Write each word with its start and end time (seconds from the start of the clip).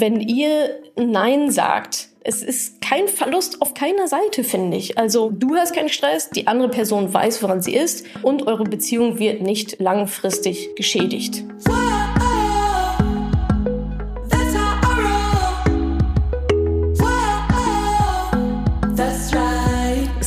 wenn 0.00 0.20
ihr 0.20 0.80
Nein 0.96 1.50
sagt. 1.50 2.08
Es 2.26 2.42
ist 2.42 2.80
kein 2.80 3.06
Verlust 3.06 3.60
auf 3.60 3.74
keiner 3.74 4.08
Seite, 4.08 4.44
finde 4.44 4.78
ich. 4.78 4.96
Also 4.96 5.30
du 5.30 5.56
hast 5.56 5.74
keinen 5.74 5.90
Stress, 5.90 6.30
die 6.30 6.46
andere 6.46 6.70
Person 6.70 7.12
weiß, 7.12 7.42
woran 7.42 7.60
sie 7.60 7.74
ist 7.74 8.06
und 8.22 8.46
eure 8.46 8.64
Beziehung 8.64 9.18
wird 9.18 9.42
nicht 9.42 9.78
langfristig 9.78 10.74
geschädigt. 10.74 11.44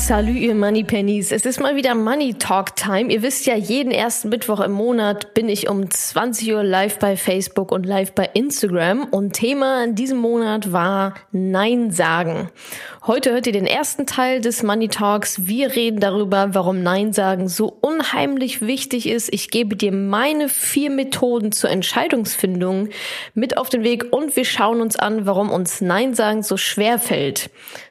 Salü, 0.07 0.31
ihr 0.31 0.55
Money 0.55 0.85
Pennies. 0.85 1.33
Es 1.33 1.45
ist 1.45 1.59
mal 1.59 1.75
wieder 1.75 1.93
Money 1.93 2.35
Talk 2.35 2.77
Time. 2.77 3.11
Ihr 3.11 3.21
wisst 3.23 3.45
ja, 3.45 3.57
jeden 3.57 3.91
ersten 3.91 4.29
Mittwoch 4.29 4.61
im 4.61 4.71
Monat 4.71 5.33
bin 5.33 5.49
ich 5.49 5.69
um 5.69 5.91
20 5.91 6.53
Uhr 6.53 6.63
live 6.63 6.97
bei 6.97 7.17
Facebook 7.17 7.73
und 7.73 7.85
live 7.85 8.13
bei 8.13 8.29
Instagram. 8.33 9.03
Und 9.03 9.33
Thema 9.33 9.83
in 9.83 9.95
diesem 9.95 10.19
Monat 10.19 10.71
war 10.71 11.15
Nein 11.33 11.91
sagen. 11.91 12.49
Heute 13.05 13.31
hört 13.31 13.47
ihr 13.47 13.53
den 13.53 13.65
ersten 13.65 14.05
Teil 14.05 14.39
des 14.39 14.63
Money 14.63 14.87
Talks. 14.87 15.45
Wir 15.45 15.75
reden 15.75 15.99
darüber, 15.99 16.53
warum 16.53 16.83
Nein 16.83 17.11
sagen 17.11 17.49
so 17.49 17.67
unheimlich 17.81 18.61
wichtig 18.61 19.09
ist. 19.09 19.33
Ich 19.33 19.49
gebe 19.49 19.75
dir 19.75 19.91
meine 19.91 20.47
vier 20.47 20.89
Methoden 20.89 21.51
zur 21.51 21.69
Entscheidungsfindung 21.69 22.89
mit 23.33 23.57
auf 23.57 23.67
den 23.67 23.83
Weg 23.83 24.05
und 24.11 24.37
wir 24.37 24.45
schauen 24.45 24.79
uns 24.79 24.95
an, 24.95 25.25
warum 25.25 25.49
uns 25.49 25.81
Nein 25.81 26.13
sagen 26.13 26.43
so 26.43 26.55
schwer 26.55 26.97
fällt. 26.97 27.49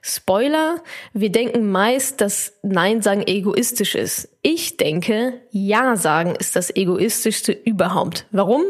Spoiler, 0.08 0.84
wir 1.14 1.32
denken 1.32 1.72
meist, 1.72 2.20
dass 2.20 2.52
Nein 2.62 3.02
sagen 3.02 3.24
egoistisch 3.26 3.96
ist. 3.96 4.28
Ich 4.40 4.76
denke, 4.76 5.40
Ja 5.50 5.96
sagen 5.96 6.36
ist 6.36 6.54
das 6.54 6.74
egoistischste 6.76 7.50
überhaupt. 7.50 8.24
Warum? 8.30 8.62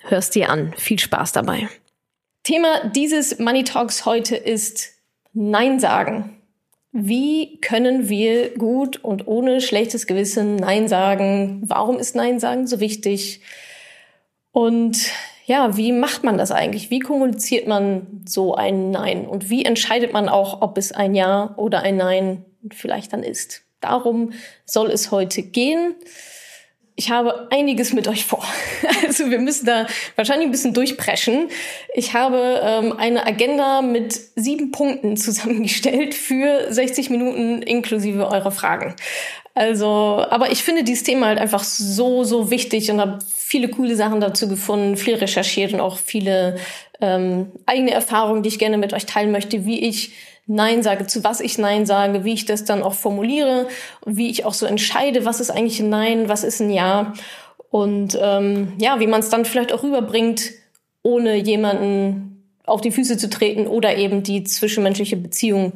Hörst 0.00 0.34
dir 0.34 0.50
an. 0.50 0.74
Viel 0.76 0.98
Spaß 0.98 1.30
dabei. 1.30 1.68
Thema 2.42 2.88
dieses 2.88 3.38
Money 3.38 3.62
Talks 3.62 4.04
heute 4.04 4.34
ist 4.34 4.90
Nein 5.32 5.78
sagen. 5.78 6.42
Wie 6.90 7.60
können 7.60 8.08
wir 8.08 8.54
gut 8.54 8.96
und 9.04 9.28
ohne 9.28 9.60
schlechtes 9.60 10.08
Gewissen 10.08 10.56
Nein 10.56 10.88
sagen? 10.88 11.62
Warum 11.66 12.00
ist 12.00 12.16
Nein 12.16 12.40
sagen 12.40 12.66
so 12.66 12.80
wichtig? 12.80 13.42
Und 14.50 15.12
ja, 15.50 15.76
wie 15.76 15.90
macht 15.90 16.22
man 16.22 16.38
das 16.38 16.52
eigentlich? 16.52 16.90
Wie 16.90 17.00
kommuniziert 17.00 17.66
man 17.66 18.22
so 18.24 18.54
ein 18.54 18.92
Nein? 18.92 19.26
Und 19.26 19.50
wie 19.50 19.64
entscheidet 19.64 20.12
man 20.12 20.28
auch, 20.28 20.62
ob 20.62 20.78
es 20.78 20.92
ein 20.92 21.16
Ja 21.16 21.54
oder 21.56 21.82
ein 21.82 21.96
Nein 21.96 22.44
vielleicht 22.72 23.12
dann 23.12 23.24
ist? 23.24 23.62
Darum 23.80 24.32
soll 24.64 24.92
es 24.92 25.10
heute 25.10 25.42
gehen 25.42 25.96
ich 27.00 27.10
habe 27.10 27.48
einiges 27.50 27.94
mit 27.94 28.08
euch 28.08 28.26
vor. 28.26 28.44
Also 29.06 29.28
wir 29.30 29.40
müssen 29.40 29.66
da 29.66 29.86
wahrscheinlich 30.14 30.46
ein 30.46 30.52
bisschen 30.52 30.72
durchpreschen. 30.72 31.48
Ich 31.94 32.14
habe 32.14 32.60
ähm, 32.62 32.92
eine 32.96 33.26
Agenda 33.26 33.82
mit 33.82 34.12
sieben 34.36 34.70
Punkten 34.70 35.16
zusammengestellt 35.16 36.14
für 36.14 36.72
60 36.72 37.10
Minuten 37.10 37.62
inklusive 37.62 38.28
eurer 38.28 38.52
Fragen. 38.52 38.94
Also, 39.54 40.24
aber 40.30 40.52
ich 40.52 40.62
finde 40.62 40.84
dieses 40.84 41.02
Thema 41.02 41.26
halt 41.26 41.38
einfach 41.38 41.64
so, 41.64 42.24
so 42.24 42.50
wichtig 42.50 42.90
und 42.90 43.00
habe 43.00 43.18
viele 43.34 43.68
coole 43.68 43.96
Sachen 43.96 44.20
dazu 44.20 44.48
gefunden, 44.48 44.96
viel 44.96 45.16
recherchiert 45.16 45.72
und 45.72 45.80
auch 45.80 45.98
viele 45.98 46.56
ähm, 47.00 47.50
eigene 47.66 47.90
Erfahrungen, 47.90 48.42
die 48.42 48.48
ich 48.48 48.58
gerne 48.58 48.78
mit 48.78 48.92
euch 48.92 49.06
teilen 49.06 49.32
möchte, 49.32 49.66
wie 49.66 49.80
ich 49.80 50.12
Nein 50.46 50.82
sage, 50.82 51.06
zu 51.06 51.22
was 51.24 51.40
ich 51.40 51.58
Nein 51.58 51.86
sage, 51.86 52.24
wie 52.24 52.32
ich 52.32 52.44
das 52.44 52.64
dann 52.64 52.82
auch 52.82 52.94
formuliere, 52.94 53.68
wie 54.04 54.30
ich 54.30 54.44
auch 54.44 54.54
so 54.54 54.66
entscheide, 54.66 55.24
was 55.24 55.40
ist 55.40 55.50
eigentlich 55.50 55.80
ein 55.80 55.90
Nein, 55.90 56.28
was 56.28 56.44
ist 56.44 56.60
ein 56.60 56.70
Ja. 56.70 57.12
Und 57.70 58.18
ähm, 58.20 58.72
ja, 58.78 58.98
wie 58.98 59.06
man 59.06 59.20
es 59.20 59.30
dann 59.30 59.44
vielleicht 59.44 59.72
auch 59.72 59.82
rüberbringt, 59.82 60.50
ohne 61.02 61.36
jemanden 61.36 62.44
auf 62.64 62.80
die 62.80 62.90
Füße 62.90 63.16
zu 63.16 63.30
treten 63.30 63.66
oder 63.66 63.96
eben 63.96 64.22
die 64.22 64.44
zwischenmenschliche 64.44 65.16
Beziehung 65.16 65.74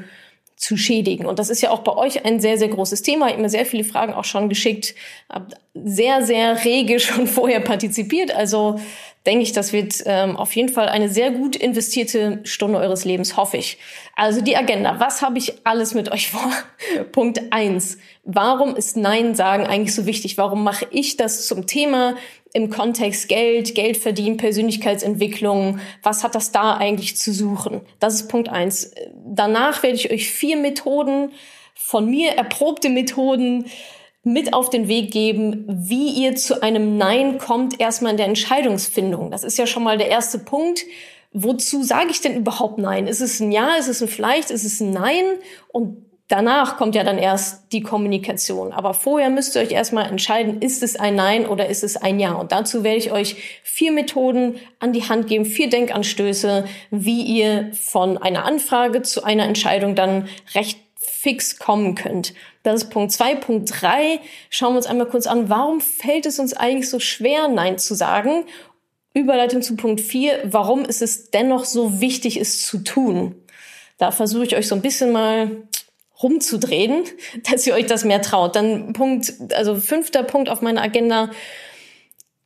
zu 0.57 0.77
schädigen. 0.77 1.27
Und 1.27 1.39
das 1.39 1.51
ist 1.51 1.63
ja 1.63 1.71
auch 1.71 1.81
bei 1.81 1.95
euch 1.97 2.25
ein 2.25 2.41
sehr, 2.41 2.59
sehr 2.59 2.69
großes 2.69 3.03
Thema. 3.03 3.27
Ich 3.27 3.33
habe 3.33 3.43
mir 3.43 3.49
sehr 3.49 3.67
viele 3.67 3.85
Fragen 3.85 4.15
auch 4.15 4.25
schon 4.25 4.49
geschickt, 4.49 4.95
habe 5.29 5.49
sehr, 5.75 6.23
sehr 6.23 6.65
rege 6.65 7.01
schon 7.01 7.27
vorher 7.29 7.61
partizipiert. 7.61 8.35
Also 8.35 8.81
denke 9.27 9.43
ich, 9.43 9.53
das 9.53 9.73
wird 9.73 10.03
ähm, 10.07 10.37
auf 10.37 10.55
jeden 10.55 10.69
Fall 10.69 10.89
eine 10.89 11.09
sehr 11.09 11.31
gut 11.31 11.57
investierte 11.57 12.41
Stunde 12.45 12.79
eures 12.79 13.05
Lebens, 13.05 13.37
hoffe 13.37 13.57
ich. 13.57 13.79
Also 14.15 14.43
die 14.43 14.57
Agenda, 14.57 15.01
was 15.01 15.23
habe 15.23 15.39
ich 15.39 15.67
alles 15.67 15.95
mit 15.95 16.13
euch 16.13 16.31
vor? 16.31 16.53
Punkt 17.13 17.41
eins: 17.51 17.99
Warum 18.23 18.77
ist 18.77 18.97
Nein 18.97 19.35
sagen 19.35 19.67
eigentlich 19.67 19.95
so 19.95 20.07
wichtig? 20.07 20.39
Warum 20.39 20.63
mache 20.63 20.87
ich 20.91 21.17
das 21.17 21.47
zum 21.47 21.67
Thema 21.67 22.17
im 22.55 22.71
Kontext 22.71 23.29
Geld, 23.29 23.75
Geld 23.75 23.99
verdienen, 23.99 24.39
Persönlichkeitsentwicklung? 24.39 25.81
Was 26.03 26.25
hat 26.25 26.35
das 26.35 26.53
da 26.53 26.77
eigentlich 26.77 27.17
zu 27.17 27.33
suchen? 27.33 27.83
Das 27.99 28.15
ist 28.15 28.29
Punkt 28.29 28.49
eins. 28.49 28.93
Danach 29.27 29.83
werde 29.83 29.97
ich 29.97 30.11
euch 30.11 30.31
vier 30.31 30.57
Methoden 30.57 31.33
von 31.75 32.09
mir 32.09 32.31
erprobte 32.31 32.89
Methoden 32.89 33.67
mit 34.23 34.55
auf 34.55 34.71
den 34.71 34.89
Weg 34.89 35.11
geben, 35.11 35.67
wie 35.69 36.11
ihr 36.11 36.37
zu 36.37 36.63
einem 36.63 36.97
Nein 36.97 37.39
kommt, 37.39 37.81
erstmal 37.81 38.13
in 38.13 38.17
der 38.17 38.27
Entscheidungsfindung. 38.27 39.31
Das 39.31 39.45
ist 39.45 39.59
ja 39.59 39.67
schon 39.67 39.83
mal 39.83 39.99
der 39.99 40.09
erste 40.09 40.39
Punkt. 40.39 40.87
Wozu 41.33 41.83
sage 41.83 42.11
ich 42.11 42.21
denn 42.21 42.37
überhaupt 42.37 42.79
Nein? 42.79 43.09
Ist 43.09 43.21
es 43.21 43.41
ein 43.41 43.51
Ja, 43.51 43.75
ist 43.75 43.89
es 43.89 44.01
ein 44.01 44.09
Vielleicht, 44.09 44.53
ist 44.53 44.65
es 44.65 44.81
ein 44.81 44.93
Nein? 44.93 45.25
Und 45.73 46.04
danach 46.29 46.77
kommt 46.77 46.95
ja 46.95 47.05
dann 47.05 47.19
erst 47.19 47.73
die 47.73 47.83
Kommunikation. 47.83 48.73
Aber 48.73 48.95
vorher 48.95 49.31
müsst 49.31 49.57
ihr 49.57 49.63
euch 49.63 49.73
erstmal 49.73 50.09
entscheiden, 50.09 50.63
ist 50.63 50.83
es 50.83 50.97
ein 50.97 51.15
Nein 51.15 51.47
oder 51.47 51.69
ist 51.69 51.85
es 51.85 51.97
ein 51.97 52.19
Ja? 52.19 52.33
Und 52.33 52.53
dazu 52.53 52.85
werde 52.85 52.99
ich 52.99 53.13
euch 53.13 53.37
vier 53.63 53.93
Methoden 53.93 54.57
an 54.79 54.93
die 54.93 55.09
Hand 55.09 55.27
geben, 55.27 55.45
vier 55.45 55.69
Denkanstöße, 55.69 56.65
wie 56.91 57.23
ihr 57.23 57.71
von 57.73 58.19
einer 58.19 58.45
Anfrage 58.45 59.03
zu 59.03 59.23
einer 59.25 59.45
Entscheidung 59.45 59.95
dann 59.95 60.29
recht 60.55 60.79
fix 60.97 61.59
kommen 61.59 61.95
könnt. 61.95 62.35
Das 62.63 62.83
ist 62.83 62.91
Punkt 62.91 63.13
zwei. 63.13 63.35
Punkt 63.35 63.71
drei. 63.81 64.21
Schauen 64.51 64.73
wir 64.73 64.79
uns 64.79 64.87
einmal 64.87 65.09
kurz 65.09 65.27
an, 65.27 65.51
warum 65.51 65.81
fällt 65.81 66.27
es 66.27 66.39
uns 66.39 66.55
eigentlich 66.55 66.89
so 66.89 66.99
schwer, 66.99 67.49
Nein 67.49 67.79
zu 67.79 67.95
sagen? 67.95 68.45
Überleitung 69.13 69.63
zu 69.63 69.77
Punkt 69.77 70.01
vier. 70.01 70.41
Warum 70.45 70.85
ist 70.85 71.03
es 71.03 71.31
dennoch 71.31 71.65
so 71.65 72.01
wichtig, 72.01 72.39
es 72.39 72.63
zu 72.67 72.79
tun? 72.79 73.37
Da 73.99 74.11
versuche 74.11 74.45
ich 74.45 74.57
euch 74.57 74.67
so 74.67 74.75
ein 74.75 74.83
bisschen 74.83 75.13
mal 75.13 75.51
rumzudrehen, 76.25 77.05
dass 77.51 77.65
ihr 77.67 77.75
euch 77.75 77.87
das 77.87 78.05
mehr 78.05 78.21
traut. 78.21 78.57
Dann 78.57 78.93
Punkt, 78.93 79.33
also 79.55 79.77
fünfter 79.77 80.25
Punkt 80.25 80.49
auf 80.49 80.61
meiner 80.61 80.83
Agenda 80.83 81.31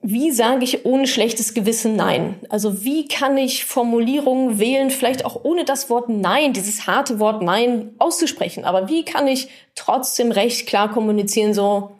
wie 0.00 0.30
sage 0.30 0.64
ich 0.64 0.86
ohne 0.86 1.08
schlechtes 1.08 1.54
Gewissen 1.54 1.96
Nein? 1.96 2.36
Also 2.48 2.84
wie 2.84 3.08
kann 3.08 3.36
ich 3.36 3.64
Formulierungen 3.64 4.60
wählen, 4.60 4.90
vielleicht 4.90 5.24
auch 5.24 5.44
ohne 5.44 5.64
das 5.64 5.90
Wort 5.90 6.08
Nein, 6.08 6.52
dieses 6.52 6.86
harte 6.86 7.18
Wort 7.18 7.42
Nein 7.42 7.94
auszusprechen, 7.98 8.64
aber 8.64 8.88
wie 8.88 9.04
kann 9.04 9.26
ich 9.26 9.48
trotzdem 9.74 10.30
recht 10.30 10.66
klar 10.68 10.90
kommunizieren, 10.92 11.52
so 11.52 11.90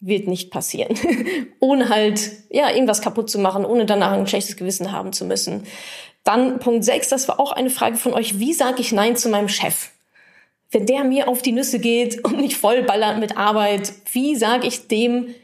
wird 0.00 0.26
nicht 0.26 0.50
passieren, 0.50 0.98
ohne 1.60 1.88
halt 1.88 2.32
ja 2.50 2.70
irgendwas 2.70 3.00
kaputt 3.00 3.30
zu 3.30 3.38
machen, 3.38 3.64
ohne 3.64 3.86
danach 3.86 4.12
ein 4.12 4.26
schlechtes 4.26 4.56
Gewissen 4.56 4.90
haben 4.90 5.12
zu 5.12 5.24
müssen. 5.24 5.64
Dann 6.24 6.58
Punkt 6.58 6.84
6, 6.84 7.08
das 7.08 7.28
war 7.28 7.38
auch 7.38 7.52
eine 7.52 7.70
Frage 7.70 7.96
von 7.96 8.14
euch, 8.14 8.40
wie 8.40 8.52
sage 8.52 8.80
ich 8.80 8.92
Nein 8.92 9.16
zu 9.16 9.28
meinem 9.28 9.48
Chef? 9.48 9.90
Wenn 10.74 10.86
der 10.86 11.04
mir 11.04 11.28
auf 11.28 11.40
die 11.40 11.52
Nüsse 11.52 11.78
geht 11.78 12.24
und 12.24 12.40
mich 12.40 12.56
vollballert 12.56 13.18
mit 13.18 13.36
Arbeit, 13.36 13.92
wie 14.12 14.36
sage 14.36 14.66
ich 14.66 14.88
dem 14.88 15.34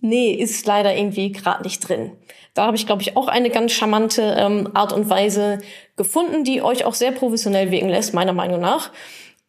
Nee, 0.00 0.32
ist 0.32 0.64
leider 0.64 0.96
irgendwie 0.96 1.32
gerade 1.32 1.64
nicht 1.64 1.80
drin. 1.80 2.12
Da 2.54 2.66
habe 2.66 2.76
ich, 2.76 2.86
glaube 2.86 3.02
ich, 3.02 3.16
auch 3.16 3.26
eine 3.26 3.50
ganz 3.50 3.72
charmante 3.72 4.36
ähm, 4.38 4.70
Art 4.74 4.92
und 4.92 5.10
Weise 5.10 5.58
gefunden, 5.96 6.44
die 6.44 6.62
euch 6.62 6.84
auch 6.84 6.94
sehr 6.94 7.10
professionell 7.10 7.72
wirken 7.72 7.88
lässt, 7.88 8.14
meiner 8.14 8.32
Meinung 8.32 8.60
nach. 8.60 8.92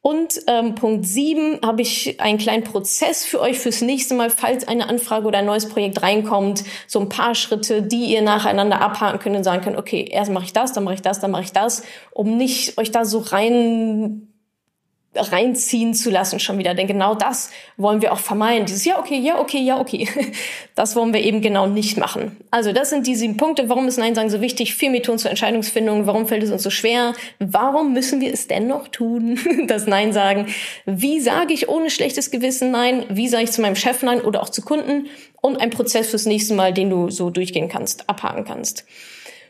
Und 0.01 0.41
ähm, 0.47 0.75
Punkt 0.75 1.05
sieben 1.05 1.59
habe 1.63 1.81
ich 1.81 2.19
einen 2.21 2.37
kleinen 2.37 2.63
Prozess 2.63 3.25
für 3.25 3.41
euch 3.41 3.59
fürs 3.59 3.81
nächste 3.81 4.15
Mal, 4.15 4.29
falls 4.29 4.67
eine 4.67 4.87
Anfrage 4.89 5.27
oder 5.27 5.39
ein 5.39 5.45
neues 5.45 5.67
Projekt 5.67 6.01
reinkommt. 6.01 6.63
So 6.87 6.99
ein 7.01 7.09
paar 7.09 7.35
Schritte, 7.35 7.83
die 7.83 8.05
ihr 8.05 8.21
nacheinander 8.21 8.81
abhaken 8.81 9.19
könnt 9.19 9.35
und 9.35 9.43
sagen 9.43 9.61
könnt, 9.61 9.77
okay, 9.77 10.07
erst 10.09 10.31
mache 10.31 10.45
ich 10.45 10.53
das, 10.53 10.73
dann 10.73 10.83
mache 10.85 10.95
ich 10.95 11.01
das, 11.01 11.19
dann 11.19 11.31
mache 11.31 11.43
ich 11.43 11.51
das, 11.51 11.83
um 12.11 12.37
nicht 12.37 12.77
euch 12.77 12.91
da 12.91 13.05
so 13.05 13.19
rein 13.19 14.28
reinziehen 15.15 15.93
zu 15.93 16.11
lassen 16.11 16.39
schon 16.39 16.59
wieder. 16.59 16.75
Denn 16.75 16.87
genau 16.87 17.15
das 17.15 17.49
wollen 17.77 18.01
wir 18.01 18.13
auch 18.13 18.19
vermeiden. 18.19 18.65
Dieses 18.65 18.85
Ja, 18.85 18.99
okay, 18.99 19.17
ja, 19.17 19.39
okay, 19.39 19.59
ja, 19.59 19.79
okay. 19.79 20.07
Das 20.75 20.95
wollen 20.95 21.13
wir 21.13 21.21
eben 21.21 21.41
genau 21.41 21.67
nicht 21.67 21.97
machen. 21.97 22.37
Also 22.51 22.71
das 22.71 22.89
sind 22.89 23.05
die 23.05 23.15
sieben 23.15 23.35
Punkte. 23.35 23.67
Warum 23.67 23.87
ist 23.87 23.97
Nein 23.97 24.15
sagen 24.15 24.29
so 24.29 24.39
wichtig? 24.39 24.75
Vier 24.75 24.91
Methoden 24.91 25.17
zur 25.17 25.29
Entscheidungsfindung. 25.29 26.07
Warum 26.07 26.25
fällt 26.27 26.43
es 26.43 26.51
uns 26.51 26.63
so 26.63 26.69
schwer? 26.69 27.13
Warum 27.39 27.91
müssen 27.91 28.21
wir 28.21 28.31
es 28.33 28.47
dennoch 28.47 28.87
tun? 28.87 29.39
Das 29.67 29.87
Nein 29.87 30.13
sagen. 30.13 30.47
Wie 30.85 31.19
sage 31.19 31.53
ich 31.53 31.69
ohne 31.69 31.89
schlechtes 31.89 32.31
Gewissen 32.31 32.71
Nein? 32.71 33.05
Wie 33.09 33.27
sage 33.27 33.43
ich 33.43 33.51
zu 33.51 33.61
meinem 33.61 33.75
Chef 33.75 34.03
Nein 34.03 34.21
oder 34.21 34.41
auch 34.41 34.49
zu 34.49 34.61
Kunden? 34.61 35.07
Und 35.41 35.57
ein 35.57 35.69
Prozess 35.69 36.09
fürs 36.09 36.25
nächste 36.25 36.53
Mal, 36.53 36.73
den 36.73 36.89
du 36.89 37.09
so 37.09 37.29
durchgehen 37.29 37.67
kannst, 37.67 38.09
abhaken 38.09 38.45
kannst. 38.45 38.85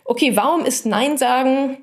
Okay, 0.04 0.36
warum 0.36 0.66
ist 0.66 0.86
Nein 0.86 1.18
sagen 1.18 1.78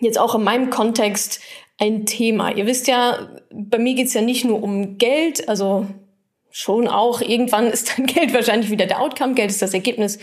jetzt 0.00 0.18
auch 0.18 0.34
in 0.34 0.44
meinem 0.44 0.70
Kontext 0.70 1.40
ein 1.80 2.06
Thema. 2.06 2.54
Ihr 2.54 2.66
wisst 2.66 2.86
ja, 2.86 3.30
bei 3.50 3.78
mir 3.78 3.94
geht's 3.94 4.14
ja 4.14 4.20
nicht 4.20 4.44
nur 4.44 4.62
um 4.62 4.98
Geld, 4.98 5.48
also 5.48 5.86
schon 6.50 6.88
auch. 6.88 7.20
Irgendwann 7.20 7.66
ist 7.68 7.96
dann 7.96 8.06
Geld 8.06 8.34
wahrscheinlich 8.34 8.70
wieder 8.70 8.86
der 8.86 9.00
Outcome. 9.00 9.34
Geld 9.34 9.50
ist 9.50 9.62
das 9.62 9.74
Ergebnis. 9.74 10.18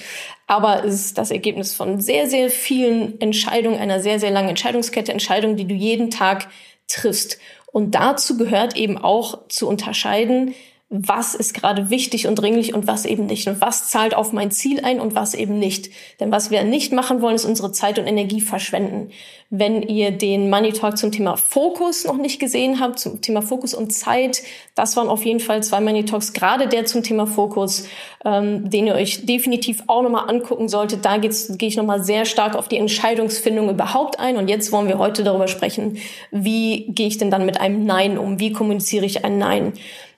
Aber 0.46 0.86
es 0.86 0.94
ist 0.94 1.18
das 1.18 1.32
Ergebnis 1.32 1.74
von 1.74 2.00
sehr, 2.00 2.28
sehr 2.28 2.50
vielen 2.50 3.20
Entscheidungen, 3.20 3.80
einer 3.80 4.00
sehr, 4.00 4.20
sehr 4.20 4.32
langen 4.32 4.50
Entscheidungskette, 4.50 5.12
Entscheidungen, 5.12 5.58
die 5.58 5.68
du 5.68 5.74
jeden 5.74 6.12
Tag 6.12 6.48
triffst. 6.88 7.40
Und 7.72 7.96
dazu 7.96 8.38
gehört 8.38 8.78
eben 8.78 8.98
auch 8.98 9.48
zu 9.48 9.68
unterscheiden, 9.68 10.54
was 10.90 11.36
ist 11.36 11.54
gerade 11.54 11.90
wichtig 11.90 12.28
und 12.28 12.36
dringlich 12.36 12.74
und 12.74 12.88
was 12.88 13.04
eben 13.04 13.26
nicht 13.26 13.50
und 13.50 13.60
was 13.60 13.90
zahlt 13.90 14.16
auf 14.16 14.32
mein 14.32 14.52
Ziel 14.52 14.86
ein 14.86 15.02
und 15.02 15.16
was 15.16 15.34
eben 15.34 15.60
nicht. 15.60 15.90
Denn 16.22 16.32
was 16.32 16.50
wir 16.50 16.64
nicht 16.64 16.94
machen 16.94 17.22
wollen, 17.22 17.36
ist 17.36 17.44
unsere 17.44 17.74
Zeit 17.74 18.00
und 18.00 18.08
Energie 18.08 18.40
verschwenden. 18.40 19.12
Wenn 19.50 19.82
ihr 19.82 20.12
den 20.12 20.50
Money 20.50 20.72
Talk 20.72 20.98
zum 20.98 21.12
Thema 21.12 21.36
Fokus 21.36 22.06
noch 22.06 22.16
nicht 22.16 22.40
gesehen 22.40 22.80
habt, 22.80 23.00
zum 23.00 23.22
Thema 23.22 23.42
Fokus 23.42 23.74
und 23.74 23.92
Zeit, 23.92 24.44
das 24.76 24.96
waren 24.96 25.10
auf 25.10 25.26
jeden 25.26 25.42
Fall 25.42 25.62
zwei 25.62 25.82
Money 25.82 26.06
Talks, 26.06 26.32
gerade 26.32 26.68
der 26.68 26.86
zum 26.86 27.04
Thema 27.04 27.28
Fokus, 27.28 27.88
ähm, 28.24 28.70
den 28.70 28.88
ihr 28.88 28.96
euch 28.96 29.26
definitiv 29.26 29.84
auch 29.88 30.04
nochmal 30.04 30.30
angucken 30.30 30.70
solltet. 30.70 31.04
Da 31.04 31.18
gehe 31.18 31.32
ich 31.60 31.76
nochmal 31.76 32.02
sehr 32.02 32.24
stark 32.24 32.56
auf 32.56 32.70
die 32.70 32.78
Entscheidungsfindung 32.78 33.70
überhaupt 33.70 34.22
ein. 34.22 34.38
Und 34.38 34.50
jetzt 34.50 34.72
wollen 34.72 34.88
wir 34.88 35.00
heute 35.00 35.26
darüber 35.26 35.50
sprechen, 35.50 35.98
wie 36.32 36.86
gehe 36.88 37.08
ich 37.08 37.18
denn 37.18 37.32
dann 37.32 37.46
mit 37.46 37.60
einem 37.60 37.86
Nein 37.86 38.18
um? 38.18 38.40
Wie 38.40 38.54
kommuniziere 38.54 39.06
ich 39.06 39.26
ein 39.26 39.38
Nein? 39.38 39.74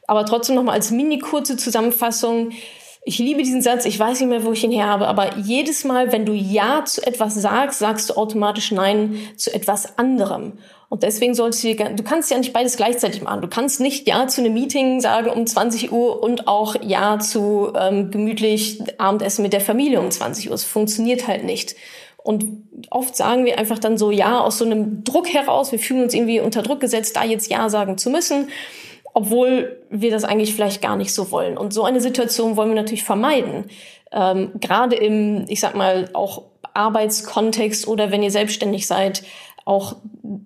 Aber 0.09 0.25
trotzdem 0.25 0.56
nochmal 0.56 0.73
als 0.73 0.89
mini 0.89 1.19
kurze 1.19 1.56
Zusammenfassung. 1.56 2.50
Ich 3.03 3.19
liebe 3.19 3.44
diesen 3.44 3.61
Satz, 3.61 3.85
ich 3.85 4.00
weiß 4.00 4.19
nicht 4.19 4.29
mehr, 4.29 4.44
wo 4.44 4.51
ich 4.53 4.63
ihn 4.63 4.71
her 4.71 4.88
habe, 4.88 5.07
aber 5.07 5.38
jedes 5.38 5.83
Mal, 5.83 6.11
wenn 6.11 6.25
du 6.25 6.33
Ja 6.33 6.83
zu 6.83 7.06
etwas 7.06 7.35
sagst, 7.35 7.77
sagst 7.77 8.09
du 8.09 8.15
automatisch 8.15 8.71
Nein 8.71 9.19
zu 9.38 9.53
etwas 9.53 10.00
anderem. 10.00 10.53
Und 10.89 11.03
deswegen 11.03 11.35
solltest 11.35 11.63
du, 11.63 11.75
du 11.75 12.01
kannst 12.03 12.31
ja 12.31 12.39
nicht 12.39 12.53
beides 12.53 12.75
gleichzeitig 12.75 13.21
machen. 13.21 13.41
Du 13.41 13.47
kannst 13.47 13.81
nicht 13.81 14.07
Ja 14.07 14.27
zu 14.27 14.41
einem 14.41 14.56
Meeting 14.56 15.00
sagen 15.00 15.29
um 15.29 15.45
20 15.45 15.91
Uhr 15.91 16.23
und 16.23 16.47
auch 16.47 16.75
Ja 16.81 17.19
zu 17.19 17.71
ähm, 17.79 18.09
gemütlich 18.09 18.81
Abendessen 18.97 19.44
mit 19.44 19.53
der 19.53 19.61
Familie 19.61 20.00
um 20.00 20.09
20 20.09 20.50
Uhr. 20.50 20.56
Es 20.56 20.63
funktioniert 20.63 21.27
halt 21.27 21.44
nicht. 21.44 21.75
Und 22.17 22.63
oft 22.89 23.15
sagen 23.15 23.45
wir 23.45 23.59
einfach 23.59 23.77
dann 23.77 24.00
so 24.00 24.09
Ja 24.09 24.39
aus 24.39 24.57
so 24.57 24.65
einem 24.65 25.03
Druck 25.03 25.31
heraus. 25.31 25.71
Wir 25.71 25.77
fühlen 25.77 26.01
uns 26.01 26.15
irgendwie 26.15 26.39
unter 26.39 26.63
Druck 26.63 26.79
gesetzt, 26.79 27.15
da 27.15 27.23
jetzt 27.23 27.51
Ja 27.51 27.69
sagen 27.69 28.00
zu 28.00 28.09
müssen 28.09 28.47
obwohl 29.13 29.81
wir 29.89 30.11
das 30.11 30.23
eigentlich 30.23 30.53
vielleicht 30.53 30.81
gar 30.81 30.95
nicht 30.95 31.13
so 31.13 31.31
wollen. 31.31 31.57
Und 31.57 31.73
so 31.73 31.83
eine 31.83 32.01
Situation 32.01 32.56
wollen 32.56 32.69
wir 32.69 32.75
natürlich 32.75 33.03
vermeiden. 33.03 33.65
Ähm, 34.11 34.51
Gerade 34.59 34.95
im, 34.95 35.45
ich 35.47 35.59
sag 35.59 35.75
mal, 35.75 36.09
auch 36.13 36.44
Arbeitskontext 36.73 37.88
oder 37.88 38.11
wenn 38.11 38.23
ihr 38.23 38.31
selbstständig 38.31 38.88
seid, 38.88 39.23
auch, 39.65 39.97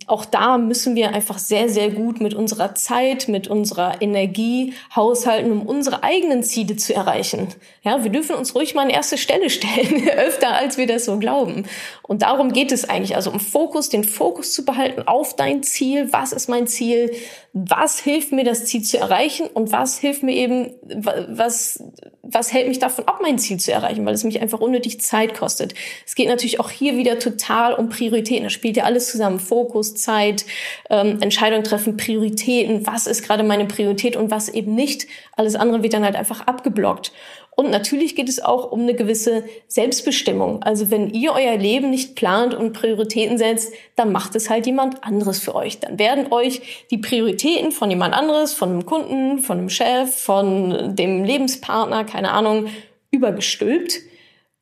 auch 0.08 0.24
da 0.24 0.58
müssen 0.58 0.96
wir 0.96 1.14
einfach 1.14 1.38
sehr, 1.38 1.68
sehr 1.68 1.90
gut 1.90 2.22
mit 2.22 2.34
unserer 2.34 2.74
Zeit, 2.74 3.28
mit 3.28 3.48
unserer 3.50 4.02
Energie 4.02 4.74
haushalten, 4.96 5.52
um 5.52 5.66
unsere 5.66 6.04
eigenen 6.04 6.44
Ziele 6.44 6.78
zu 6.78 6.94
erreichen. 6.94 7.50
Ja, 7.84 8.04
wir 8.04 8.12
dürfen 8.12 8.36
uns 8.36 8.56
ruhig 8.56 8.76
mal 8.76 8.84
an 8.84 8.90
erste 8.90 9.18
Stelle 9.18 9.50
stellen, 9.50 10.08
öfter 10.18 10.54
als 10.54 10.78
wir 10.78 10.88
das 10.88 11.06
so 11.06 11.20
glauben. 11.20 11.66
Und 12.02 12.22
darum 12.22 12.54
geht 12.54 12.72
es 12.72 12.88
eigentlich. 12.90 13.16
Also 13.16 13.32
um 13.32 13.40
Fokus, 13.40 13.90
den 13.90 14.04
Fokus 14.06 14.54
zu 14.54 14.64
behalten 14.64 15.04
auf 15.06 15.36
dein 15.36 15.64
Ziel. 15.64 16.14
Was 16.14 16.32
ist 16.32 16.48
mein 16.48 16.68
Ziel? 16.68 17.12
Was 17.52 18.00
hilft 18.00 18.32
mir, 18.32 18.44
das 18.44 18.66
Ziel 18.66 18.84
zu 18.84 18.98
erreichen? 18.98 19.48
Und 19.48 19.72
was 19.72 20.00
hilft 20.00 20.24
mir 20.24 20.36
eben, 20.36 20.74
was, 20.84 21.84
was 22.22 22.54
hält 22.54 22.68
mich 22.68 22.80
davon 22.80 23.06
ab, 23.08 23.20
mein 23.22 23.38
Ziel 23.38 23.58
zu 23.58 23.72
erreichen? 23.72 24.06
Weil 24.06 24.14
es 24.14 24.24
mich 24.24 24.42
einfach 24.42 24.60
unnötig 24.60 25.02
Zeit 25.02 25.34
kostet. 25.34 25.74
Es 26.06 26.16
geht 26.16 26.30
natürlich 26.30 26.60
auch 26.60 26.70
hier 26.70 26.98
wieder 26.98 27.20
total 27.20 27.74
um 27.74 27.90
Prioritäten. 27.90 28.44
Da 28.44 28.50
spielt 28.50 28.78
ja 28.78 28.86
alles 28.86 29.12
zusammen. 29.12 29.40
Fokus, 29.40 29.73
Zeit, 29.82 30.46
ähm, 30.90 31.20
Entscheidung 31.22 31.64
treffen, 31.64 31.98
Prioritäten. 31.98 32.86
Was 32.86 33.08
ist 33.08 33.24
gerade 33.24 33.44
meine 33.44 33.66
Priorität 33.66 34.16
und 34.16 34.32
was 34.32 34.50
eben 34.50 34.76
nicht? 34.76 35.08
Alles 35.36 35.56
andere 35.56 35.84
wird 35.84 35.94
dann 35.94 36.04
halt 36.06 36.16
einfach 36.16 36.42
abgeblockt. 36.48 37.12
Und 37.56 37.70
natürlich 37.70 38.16
geht 38.16 38.30
es 38.30 38.44
auch 38.44 38.72
um 38.72 38.82
eine 38.82 38.96
gewisse 38.96 39.44
Selbstbestimmung. 39.68 40.64
Also 40.64 40.90
wenn 40.90 41.12
ihr 41.12 41.34
euer 41.34 41.56
Leben 41.56 41.92
nicht 41.92 42.16
plant 42.16 42.56
und 42.56 42.74
Prioritäten 42.74 43.38
setzt, 43.38 43.74
dann 43.96 44.12
macht 44.12 44.36
es 44.36 44.50
halt 44.50 44.66
jemand 44.66 45.04
anderes 45.04 45.40
für 45.40 45.54
euch. 45.54 45.80
Dann 45.80 46.00
werden 46.00 46.32
euch 46.32 46.86
die 46.90 46.98
Prioritäten 46.98 47.72
von 47.72 47.90
jemand 47.92 48.16
anderes, 48.16 48.54
von 48.54 48.70
einem 48.70 48.86
Kunden, 48.86 49.40
von 49.40 49.60
einem 49.60 49.70
Chef, 49.70 50.16
von 50.16 50.96
dem 50.96 51.24
Lebenspartner, 51.24 52.06
keine 52.06 52.32
Ahnung, 52.32 52.68
übergestülpt. 53.12 54.00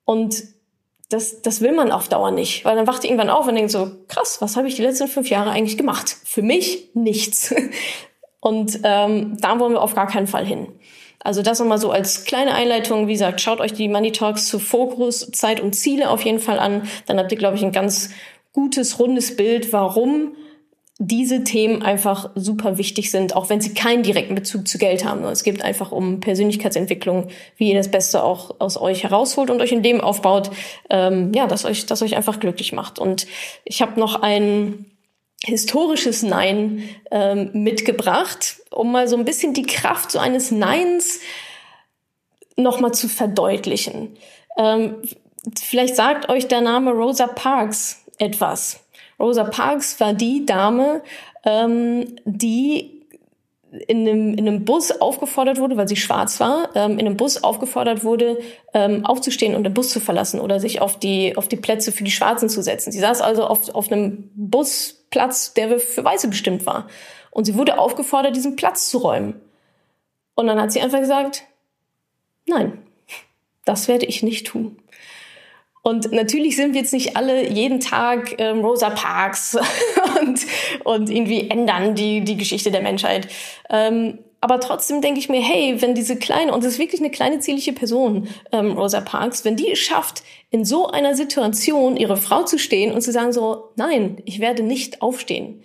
Und 0.04 0.44
das, 1.12 1.42
das 1.42 1.62
will 1.62 1.74
man 1.74 1.92
auf 1.92 2.08
Dauer 2.08 2.31
nicht, 2.31 2.66
weil 2.66 2.75
dann 2.75 2.88
wacht 2.88 3.04
ihr 3.04 3.10
irgendwann 3.10 3.30
auf 3.30 3.48
und 3.48 3.56
denkt 3.56 3.72
so, 3.72 3.92
krass, 4.08 4.42
was 4.42 4.56
habe 4.56 4.68
ich 4.68 4.75
die 4.75 4.81
letzten 4.81 5.08
fünf 5.08 5.30
Jahre 5.30 5.52
eigentlich 5.52 5.78
gemacht? 5.78 6.16
Für 6.24 6.42
mich 6.42 6.90
nichts. 6.94 7.54
Und 8.44 8.80
ähm, 8.84 9.38
da 9.40 9.60
wollen 9.60 9.74
wir 9.74 9.84
auf 9.84 9.94
gar 9.94 10.08
keinen 10.08 10.25
Fall 10.25 10.44
hin. 10.44 10.68
Also 11.19 11.44
das 11.44 11.60
nochmal 11.60 11.78
so 11.78 11.92
als 11.92 12.25
kleine 12.25 12.56
Einleitung. 12.56 13.08
Wie 13.08 13.13
gesagt, 13.13 13.40
schaut 13.40 13.60
euch 13.60 13.74
die 13.74 13.88
Money 13.88 14.12
Talks 14.12 14.48
zu 14.48 14.58
Fokus, 14.58 15.30
Zeit 15.31 15.60
und 15.60 15.74
Ziele 15.74 16.10
auf 16.10 16.24
jeden 16.24 16.40
Fall 16.40 16.58
an. 16.58 16.88
Dann 17.06 17.19
habt 17.19 17.31
ihr, 17.31 17.38
glaube 17.38 17.58
ich, 17.58 17.63
ein 17.63 17.72
ganz 17.72 18.10
gutes, 18.52 18.98
rundes 18.98 19.36
Bild, 19.36 19.72
warum 19.72 20.36
diese 21.03 21.44
Themen 21.44 21.81
einfach 21.81 22.30
super 22.36 22.77
wichtig 22.77 23.09
sind, 23.09 23.36
auch 23.36 23.50
wenn 23.50 23.59
sie 23.59 23.74
keinen 23.74 24.03
direkten 24.03 24.36
Bezug 24.36 24.68
zu 24.68 24.77
Geld 24.77 25.03
haben. 25.03 25.24
Es 25.24 25.44
geht 25.44 25.63
einfach 25.63 25.92
um 25.92 26.19
Persönlichkeitsentwicklung, 26.19 27.30
wie 27.57 27.71
ihr 27.71 27.75
das 27.75 27.89
Beste 27.89 28.24
auch 28.24 28.59
aus 28.59 28.80
euch 28.80 29.01
herausholt 29.01 29.50
und 29.50 29.62
euch 29.62 29.71
in 29.71 29.81
dem 29.81 30.00
aufbaut, 30.00 30.51
ähm, 30.92 31.31
ja, 31.33 31.48
dass 31.48 31.65
euch, 31.65 31.88
dass 31.88 32.03
euch 32.03 32.15
einfach 32.15 32.39
glücklich 32.39 32.71
macht. 32.71 33.00
Und 33.00 33.25
ich 33.65 33.81
habe 33.81 34.00
noch 34.00 34.21
ein 34.21 34.86
historisches 35.44 36.21
Nein 36.21 36.83
ähm, 37.09 37.50
mitgebracht, 37.53 38.57
um 38.69 38.92
mal 38.92 39.07
so 39.07 39.18
ein 39.18 39.25
bisschen 39.25 39.56
die 39.56 39.65
Kraft 39.65 40.12
so 40.12 40.19
eines 40.19 40.51
Neins 40.51 41.19
nochmal 42.56 42.94
zu 42.94 43.09
verdeutlichen. 43.09 44.18
Ähm, 44.56 44.98
vielleicht 45.59 45.95
sagt 45.95 46.30
euch 46.30 46.48
der 46.48 46.62
Name 46.62 46.92
Rosa 46.92 47.25
Parks 47.25 48.06
etwas. 48.19 48.81
Rosa 49.22 49.46
Parks 49.46 50.00
war 50.00 50.14
die 50.14 50.46
Dame, 50.46 51.02
ähm, 51.46 52.16
die 52.26 53.02
in 53.88 54.08
einem, 54.08 54.34
in 54.34 54.48
einem 54.48 54.66
Bus 54.66 54.92
aufgefordert 54.92 55.58
wurde, 55.58 55.78
weil 55.78 55.88
sie 55.88 55.96
schwarz 55.96 56.40
war, 56.42 56.70
ähm, 56.76 57.00
in 57.00 57.06
einem 57.06 57.16
Bus 57.16 57.42
aufgefordert 57.42 58.04
wurde, 58.04 58.40
ähm, 58.74 59.06
aufzustehen 59.06 59.56
und 59.56 59.64
den 59.64 59.74
Bus 59.74 59.90
zu 59.90 60.02
verlassen 60.02 60.42
oder 60.42 60.60
sich 60.60 60.82
auf 60.82 61.00
die, 61.00 61.38
auf 61.38 61.48
die 61.48 61.56
Plätze 61.56 61.94
für 61.94 62.04
die 62.04 62.12
Schwarzen 62.12 62.50
zu 62.50 62.62
setzen. 62.62 62.92
Sie 62.92 63.00
saß 63.00 63.22
also 63.22 63.46
auf, 63.46 63.74
auf 63.74 63.90
einem 63.90 64.30
Busplatz, 64.36 65.54
der 65.54 65.80
für 65.80 66.04
Weiße 66.04 66.28
bestimmt 66.28 66.66
war. 66.66 66.88
Und 67.32 67.46
sie 67.46 67.56
wurde 67.56 67.80
aufgefordert, 67.80 68.36
diesen 68.36 68.58
Platz 68.58 68.90
zu 68.90 68.98
räumen. 68.98 69.40
Und 70.36 70.48
dann 70.48 70.60
hat 70.60 70.74
sie 70.74 70.82
einfach 70.82 71.00
gesagt, 71.00 71.44
nein, 72.46 72.78
das 73.64 73.88
werde 73.88 74.06
ich 74.06 74.22
nicht 74.22 74.48
tun. 74.48 74.81
Und 75.83 76.12
natürlich 76.12 76.56
sind 76.56 76.74
wir 76.74 76.81
jetzt 76.81 76.94
nicht 76.94 77.18
alle 77.18 77.50
jeden 77.50 77.80
Tag 77.80 78.36
ähm, 78.39 78.60
Rosa 78.60 78.92
Parks 78.92 79.57
und, 80.19 80.45
und 80.84 81.10
irgendwie 81.10 81.50
ändern 81.50 81.96
die, 81.96 82.22
die 82.22 82.38
Geschichte 82.38 82.70
der 82.70 82.82
Menschheit. 82.82 83.27
Ähm, 83.70 84.20
aber 84.41 84.60
trotzdem 84.60 85.01
denke 85.01 85.20
ich 85.20 85.29
mir, 85.29 85.41
hey, 85.41 85.82
wenn 85.82 85.94
diese 85.94 86.17
kleine, 86.17 86.51
und 86.51 86.63
das 86.63 86.74
ist 86.74 86.79
wirklich 86.79 87.00
eine 87.00 87.12
kleine 87.12 87.39
zierliche 87.39 87.74
Person, 87.74 88.27
ähm, 88.51 88.72
Rosa 88.72 89.01
Parks, 89.01 89.46
wenn 89.46 89.56
die 89.56 89.72
es 89.72 89.79
schafft, 89.79 90.24
in 90.50 90.65
so 90.65 90.88
einer 90.88 91.15
Situation 91.15 91.96
ihre 91.96 92.17
Frau 92.17 92.44
zu 92.44 92.58
stehen 92.58 92.91
und 92.91 93.01
zu 93.01 93.12
sagen 93.12 93.34
so, 93.34 93.70
nein, 93.75 94.17
ich 94.25 94.39
werde 94.39 94.63
nicht 94.63 95.01
aufstehen, 95.01 95.62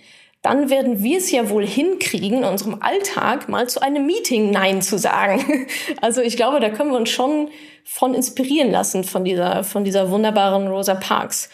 dann 0.46 0.70
werden 0.70 1.02
wir 1.02 1.18
es 1.18 1.32
ja 1.32 1.50
wohl 1.50 1.66
hinkriegen, 1.66 2.38
in 2.38 2.44
unserem 2.44 2.76
Alltag 2.80 3.48
mal 3.48 3.68
zu 3.68 3.82
einem 3.82 4.06
Meeting 4.06 4.52
Nein 4.52 4.80
zu 4.80 4.96
sagen. 4.96 5.66
Also 6.00 6.20
ich 6.20 6.36
glaube, 6.36 6.60
da 6.60 6.70
können 6.70 6.92
wir 6.92 6.98
uns 6.98 7.10
schon 7.10 7.48
von 7.84 8.14
inspirieren 8.14 8.70
lassen 8.70 9.02
von 9.02 9.24
dieser, 9.24 9.64
von 9.64 9.82
dieser 9.82 10.08
wunderbaren 10.10 10.68
Rosa 10.68 10.94
Parks. 10.94 11.50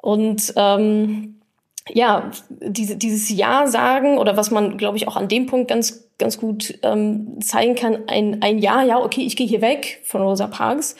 Und 0.00 0.52
ähm, 0.54 1.40
ja, 1.88 2.30
diese, 2.50 2.96
dieses 2.96 3.30
Ja 3.30 3.66
sagen 3.66 4.18
oder 4.18 4.36
was 4.36 4.52
man, 4.52 4.78
glaube 4.78 4.96
ich, 4.96 5.08
auch 5.08 5.16
an 5.16 5.26
dem 5.26 5.46
Punkt 5.46 5.66
ganz, 5.66 6.08
ganz 6.18 6.38
gut 6.38 6.78
ähm, 6.82 7.40
zeigen 7.40 7.74
kann, 7.74 8.04
ein, 8.06 8.42
ein 8.42 8.58
Ja, 8.58 8.84
ja, 8.84 8.98
okay, 8.98 9.22
ich 9.22 9.34
gehe 9.34 9.48
hier 9.48 9.60
weg 9.60 10.02
von 10.04 10.22
Rosa 10.22 10.46
Parks, 10.46 10.94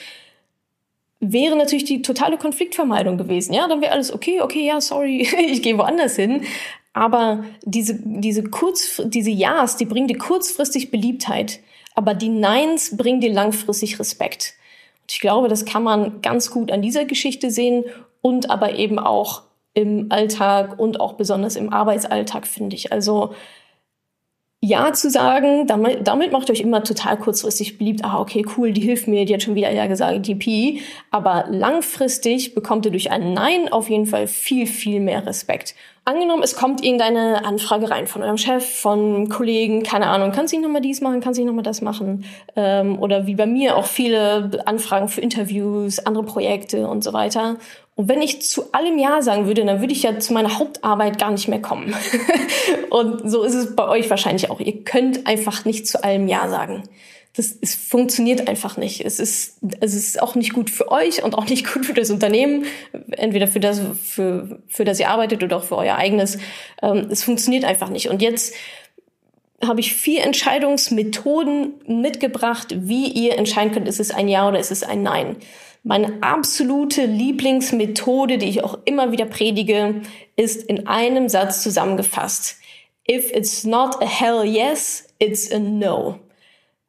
wäre 1.20 1.54
natürlich 1.54 1.84
die 1.84 2.02
totale 2.02 2.38
Konfliktvermeidung 2.38 3.18
gewesen. 3.18 3.54
Ja, 3.54 3.68
dann 3.68 3.80
wäre 3.82 3.92
alles 3.92 4.12
okay, 4.12 4.40
okay, 4.40 4.66
ja, 4.66 4.80
sorry, 4.80 5.28
ich 5.48 5.62
gehe 5.62 5.78
woanders 5.78 6.16
hin. 6.16 6.42
Aber 6.94 7.44
diese, 7.64 7.98
diese 8.02 8.44
kurz, 8.44 9.02
diese 9.04 9.30
Ja's, 9.30 9.76
die 9.76 9.84
bringen 9.84 10.08
dir 10.08 10.16
kurzfristig 10.16 10.90
Beliebtheit, 10.90 11.60
aber 11.94 12.14
die 12.14 12.28
Neins 12.28 12.96
bringen 12.96 13.20
dir 13.20 13.32
langfristig 13.32 13.98
Respekt. 13.98 14.54
Und 15.02 15.12
ich 15.12 15.20
glaube, 15.20 15.48
das 15.48 15.64
kann 15.64 15.82
man 15.82 16.22
ganz 16.22 16.50
gut 16.50 16.72
an 16.72 16.80
dieser 16.80 17.04
Geschichte 17.04 17.50
sehen 17.50 17.84
und 18.22 18.48
aber 18.48 18.76
eben 18.76 18.98
auch 18.98 19.42
im 19.74 20.06
Alltag 20.10 20.78
und 20.78 21.00
auch 21.00 21.14
besonders 21.14 21.56
im 21.56 21.72
Arbeitsalltag, 21.72 22.46
finde 22.46 22.76
ich. 22.76 22.92
Also 22.92 23.34
ja 24.64 24.92
zu 24.92 25.10
sagen, 25.10 25.66
damit, 25.66 26.06
damit 26.06 26.32
macht 26.32 26.50
euch 26.50 26.60
immer 26.60 26.82
total 26.82 27.18
kurzfristig 27.18 27.78
beliebt, 27.78 28.04
ah, 28.04 28.20
okay, 28.20 28.44
cool, 28.56 28.72
die 28.72 28.80
hilft 28.80 29.06
mir, 29.08 29.24
die 29.24 29.34
hat 29.34 29.42
schon 29.42 29.54
wieder 29.54 29.70
Ja 29.70 29.86
gesagt, 29.86 30.26
DP. 30.26 30.80
Aber 31.10 31.44
langfristig 31.50 32.54
bekommt 32.54 32.86
ihr 32.86 32.90
durch 32.90 33.10
ein 33.10 33.34
Nein 33.34 33.70
auf 33.70 33.90
jeden 33.90 34.06
Fall 34.06 34.26
viel, 34.26 34.66
viel 34.66 35.00
mehr 35.00 35.26
Respekt. 35.26 35.74
Angenommen, 36.06 36.42
es 36.42 36.54
kommt 36.54 36.84
irgendeine 36.84 37.46
Anfrage 37.46 37.90
rein 37.90 38.06
von 38.06 38.22
eurem 38.22 38.36
Chef, 38.36 38.64
von 38.78 39.30
Kollegen, 39.30 39.82
keine 39.82 40.08
Ahnung, 40.08 40.32
du 40.32 40.40
nicht 40.42 40.60
nochmal 40.60 40.82
dies 40.82 41.00
machen, 41.00 41.22
du 41.22 41.28
nicht 41.30 41.46
nochmal 41.46 41.62
das 41.62 41.80
machen? 41.80 42.26
Ähm, 42.56 42.98
oder 43.00 43.26
wie 43.26 43.34
bei 43.34 43.46
mir 43.46 43.76
auch 43.76 43.86
viele 43.86 44.62
Anfragen 44.66 45.08
für 45.08 45.22
Interviews, 45.22 46.00
andere 46.00 46.24
Projekte 46.24 46.88
und 46.88 47.02
so 47.02 47.14
weiter. 47.14 47.56
Und 47.96 48.08
wenn 48.08 48.22
ich 48.22 48.42
zu 48.42 48.72
allem 48.72 48.98
Ja 48.98 49.22
sagen 49.22 49.46
würde, 49.46 49.64
dann 49.64 49.80
würde 49.80 49.92
ich 49.92 50.02
ja 50.02 50.18
zu 50.18 50.32
meiner 50.32 50.58
Hauptarbeit 50.58 51.18
gar 51.18 51.30
nicht 51.30 51.48
mehr 51.48 51.62
kommen. 51.62 51.94
und 52.90 53.30
so 53.30 53.44
ist 53.44 53.54
es 53.54 53.76
bei 53.76 53.86
euch 53.88 54.10
wahrscheinlich 54.10 54.50
auch. 54.50 54.60
Ihr 54.60 54.82
könnt 54.82 55.26
einfach 55.26 55.64
nicht 55.64 55.86
zu 55.86 56.02
allem 56.02 56.26
Ja 56.26 56.48
sagen 56.48 56.82
das 57.36 57.56
es 57.60 57.74
funktioniert 57.74 58.48
einfach 58.48 58.76
nicht. 58.76 59.04
Es 59.04 59.18
ist, 59.18 59.58
es 59.80 59.94
ist 59.94 60.22
auch 60.22 60.36
nicht 60.36 60.52
gut 60.52 60.70
für 60.70 60.90
euch 60.90 61.22
und 61.22 61.34
auch 61.34 61.46
nicht 61.46 61.66
gut 61.72 61.84
für 61.84 61.94
das 61.94 62.10
Unternehmen, 62.10 62.64
entweder 63.10 63.48
für 63.48 63.60
das, 63.60 63.80
für, 64.02 64.60
für 64.68 64.84
das 64.84 65.00
ihr 65.00 65.10
arbeitet 65.10 65.42
oder 65.42 65.56
auch 65.56 65.64
für 65.64 65.76
euer 65.76 65.96
eigenes. 65.96 66.38
Ähm, 66.80 67.08
es 67.10 67.24
funktioniert 67.24 67.64
einfach 67.64 67.90
nicht. 67.90 68.08
Und 68.08 68.22
jetzt 68.22 68.54
habe 69.64 69.80
ich 69.80 69.94
vier 69.94 70.22
Entscheidungsmethoden 70.24 71.74
mitgebracht, 71.86 72.74
wie 72.76 73.08
ihr 73.08 73.36
entscheiden 73.36 73.72
könnt, 73.72 73.88
ist 73.88 74.00
es 74.00 74.10
ein 74.10 74.28
Ja 74.28 74.48
oder 74.48 74.58
ist 74.58 74.70
es 74.70 74.82
ein 74.82 75.02
Nein. 75.02 75.36
Meine 75.86 76.22
absolute 76.22 77.04
Lieblingsmethode, 77.04 78.38
die 78.38 78.48
ich 78.48 78.64
auch 78.64 78.78
immer 78.86 79.12
wieder 79.12 79.26
predige, 79.26 80.00
ist 80.34 80.62
in 80.62 80.86
einem 80.86 81.28
Satz 81.28 81.62
zusammengefasst. 81.62 82.56
If 83.08 83.30
it's 83.30 83.64
not 83.64 84.02
a 84.02 84.06
hell 84.06 84.44
yes, 84.44 85.06
it's 85.18 85.52
a 85.52 85.58
no. 85.58 86.20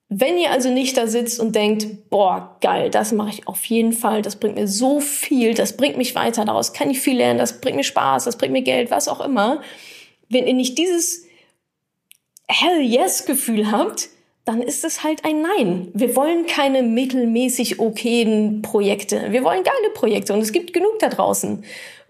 Wenn 0.08 0.38
ihr 0.38 0.50
also 0.50 0.70
nicht 0.70 0.96
da 0.96 1.08
sitzt 1.08 1.42
und 1.42 1.56
denkt, 1.56 2.10
boah, 2.10 2.56
geil, 2.62 2.90
das 2.90 3.12
mache 3.12 3.32
ich 3.32 3.48
auf 3.50 3.66
jeden 3.66 3.92
Fall, 3.92 4.22
das 4.22 4.38
bringt 4.38 4.56
mir 4.56 4.68
so 4.70 5.02
viel, 5.02 5.54
das 5.56 5.75
bringt 5.75 5.98
mich 5.98 6.16
weiter, 6.16 6.46
daraus 6.46 6.72
kann 6.72 6.90
ich 6.90 7.02
viel 7.02 7.18
lernen, 7.18 7.40
das 7.40 7.60
bringt 7.60 7.75
mir 7.75 7.84
Spaß, 7.84 8.24
das 8.24 8.38
bringt 8.38 8.54
mir 8.54 8.62
Geld, 8.62 8.92
was 8.92 9.10
auch 9.10 9.20
immer. 9.20 9.62
Wenn 10.30 10.48
ihr 10.48 10.54
nicht 10.54 10.78
dieses 10.78 11.25
Hell 12.48 12.80
yes 12.80 13.25
Gefühl 13.25 13.72
habt, 13.74 14.08
dann 14.46 14.62
ist 14.62 14.86
es 14.86 15.04
halt 15.04 15.25
ein 15.25 15.42
Nein. 15.42 15.90
Wir 15.94 16.16
wollen 16.16 16.46
keine 16.46 16.84
mittelmäßig 16.84 17.80
okayen 17.80 18.62
Projekte. 18.62 19.32
Wir 19.32 19.44
wollen 19.44 19.64
geile 19.64 19.90
Projekte 19.94 20.34
und 20.34 20.40
es 20.40 20.52
gibt 20.52 20.72
genug 20.72 21.00
da 21.00 21.10
draußen. 21.10 21.64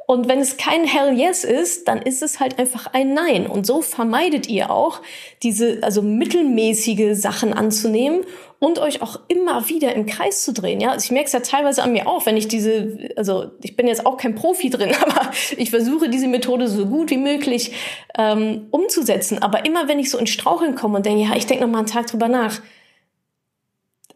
Und 0.08 0.28
wenn 0.28 0.40
es 0.40 0.58
kein 0.58 0.86
Hell 0.86 1.18
Yes 1.18 1.44
ist, 1.44 1.88
dann 1.88 2.02
ist 2.02 2.22
es 2.22 2.40
halt 2.40 2.60
einfach 2.60 2.88
ein 2.94 3.14
Nein. 3.14 3.48
Und 3.48 3.66
so 3.66 3.82
vermeidet 3.82 4.48
ihr 4.48 4.70
auch, 4.70 5.02
diese, 5.42 5.80
also 5.82 6.04
mittelmäßige 6.04 7.18
Sachen 7.20 7.54
anzunehmen 7.54 8.22
und 8.60 8.78
euch 8.78 9.02
auch 9.02 9.20
immer 9.28 9.68
wieder 9.68 9.96
im 9.96 10.06
Kreis 10.06 10.44
zu 10.44 10.54
drehen. 10.54 10.80
Ja, 10.80 10.92
also 10.92 11.06
ich 11.06 11.12
merke 11.12 11.26
es 11.26 11.34
ja 11.34 11.40
teilweise 11.40 11.82
an 11.82 11.92
mir 11.92 12.08
auch, 12.08 12.26
wenn 12.28 12.38
ich 12.38 12.48
diese, 12.48 13.10
also 13.16 13.52
ich 13.64 13.76
bin 13.76 13.88
jetzt 13.88 14.06
auch 14.06 14.18
kein 14.18 14.36
Profi 14.36 14.70
drin, 14.70 14.92
aber 15.02 15.32
ich 15.58 15.72
versuche 15.72 16.08
diese 16.08 16.28
Methode 16.28 16.68
so 16.68 16.86
gut 16.86 17.10
wie 17.10 17.18
möglich 17.18 17.72
ähm, 18.18 18.68
umzusetzen. 18.70 19.42
Aber 19.42 19.66
immer 19.66 19.88
wenn 19.88 19.98
ich 19.98 20.12
so 20.12 20.20
in 20.20 20.28
Straucheln 20.28 20.76
komme 20.76 20.98
und 20.98 21.06
denke, 21.06 21.24
ja, 21.24 21.36
ich 21.36 21.48
denke 21.48 21.64
noch 21.64 21.72
mal 21.72 21.80
einen 21.80 21.88
Tag 21.88 22.08
drüber 22.08 22.28
nach, 22.28 22.62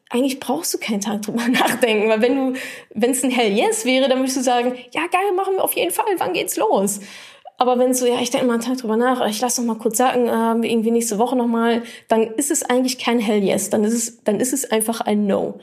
eigentlich 0.09 0.39
brauchst 0.39 0.73
du 0.73 0.77
keinen 0.77 1.01
Tag 1.01 1.21
drüber 1.21 1.47
nachdenken, 1.51 2.09
weil 2.09 2.21
wenn 2.21 2.35
du, 2.35 2.59
wenn 2.93 3.11
es 3.11 3.23
ein 3.23 3.31
Hell 3.31 3.53
Yes 3.53 3.85
wäre, 3.85 4.09
dann 4.09 4.19
würdest 4.19 4.37
du 4.37 4.41
sagen, 4.41 4.75
ja 4.91 5.07
geil, 5.07 5.31
machen 5.35 5.55
wir 5.55 5.63
auf 5.63 5.73
jeden 5.73 5.91
Fall, 5.91 6.05
wann 6.17 6.33
geht's 6.33 6.57
los? 6.57 6.99
Aber 7.57 7.77
wenn 7.77 7.93
so, 7.93 8.05
ja, 8.05 8.21
ich 8.21 8.31
denke 8.31 8.47
mal 8.47 8.53
einen 8.53 8.61
Tag 8.61 8.77
drüber 8.77 8.95
nach, 8.95 9.25
ich 9.27 9.41
lass 9.41 9.57
noch 9.57 9.65
mal 9.65 9.77
kurz 9.77 9.97
sagen, 9.97 10.27
äh, 10.27 10.67
irgendwie 10.67 10.91
nächste 10.91 11.17
Woche 11.17 11.35
noch 11.35 11.47
mal, 11.47 11.83
dann 12.07 12.23
ist 12.23 12.51
es 12.51 12.63
eigentlich 12.63 12.97
kein 12.97 13.19
Hell 13.19 13.43
Yes, 13.43 13.69
dann 13.69 13.83
ist 13.83 13.93
es, 13.93 14.23
dann 14.23 14.39
ist 14.39 14.53
es 14.53 14.71
einfach 14.71 15.01
ein 15.01 15.27
No. 15.27 15.59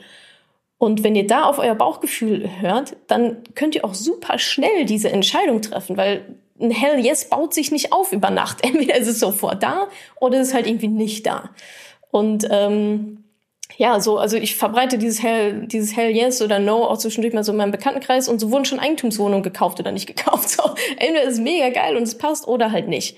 Und 0.77 1.03
wenn 1.03 1.15
ihr 1.15 1.25
da 1.25 1.43
auf 1.43 1.57
euer 1.57 1.73
Bauchgefühl 1.73 2.47
hört, 2.61 2.95
dann 3.07 3.37
könnt 3.55 3.73
ihr 3.73 3.83
auch 3.83 3.95
super 3.95 4.37
schnell 4.37 4.85
diese 4.85 5.09
Entscheidung 5.09 5.63
treffen, 5.63 5.97
weil 5.97 6.37
ein 6.61 6.69
Hell 6.69 7.03
Yes 7.03 7.29
baut 7.29 7.55
sich 7.55 7.71
nicht 7.71 7.91
auf 7.91 8.13
über 8.13 8.29
Nacht. 8.29 8.63
Entweder 8.63 8.95
ist 8.95 9.07
es 9.07 9.19
sofort 9.19 9.63
da 9.63 9.87
oder 10.19 10.39
ist 10.39 10.49
es 10.49 10.53
halt 10.53 10.67
irgendwie 10.67 10.89
nicht 10.89 11.25
da. 11.25 11.49
Und 12.11 12.47
ähm, 12.51 13.23
ja, 13.75 13.99
so, 13.99 14.17
also 14.17 14.37
ich 14.37 14.55
verbreite 14.55 14.97
dieses 14.97 15.21
Hell, 15.21 15.67
dieses 15.67 15.95
Hell 15.95 16.15
Yes 16.15 16.41
oder 16.41 16.59
No 16.59 16.85
auch 16.85 16.97
zwischendurch 16.97 17.33
mal 17.33 17.43
so 17.43 17.51
in 17.51 17.57
meinem 17.57 17.71
Bekanntenkreis 17.71 18.29
und 18.29 18.39
so 18.39 18.51
wurden 18.51 18.65
schon 18.65 18.79
Eigentumswohnungen 18.79 19.43
gekauft 19.43 19.79
oder 19.79 19.91
nicht 19.91 20.07
gekauft. 20.15 20.49
So, 20.49 20.63
entweder 20.97 21.23
ist 21.23 21.33
es 21.33 21.39
mega 21.39 21.69
geil 21.69 21.97
und 21.97 22.03
es 22.03 22.17
passt 22.17 22.47
oder 22.47 22.71
halt 22.71 22.87
nicht. 22.87 23.17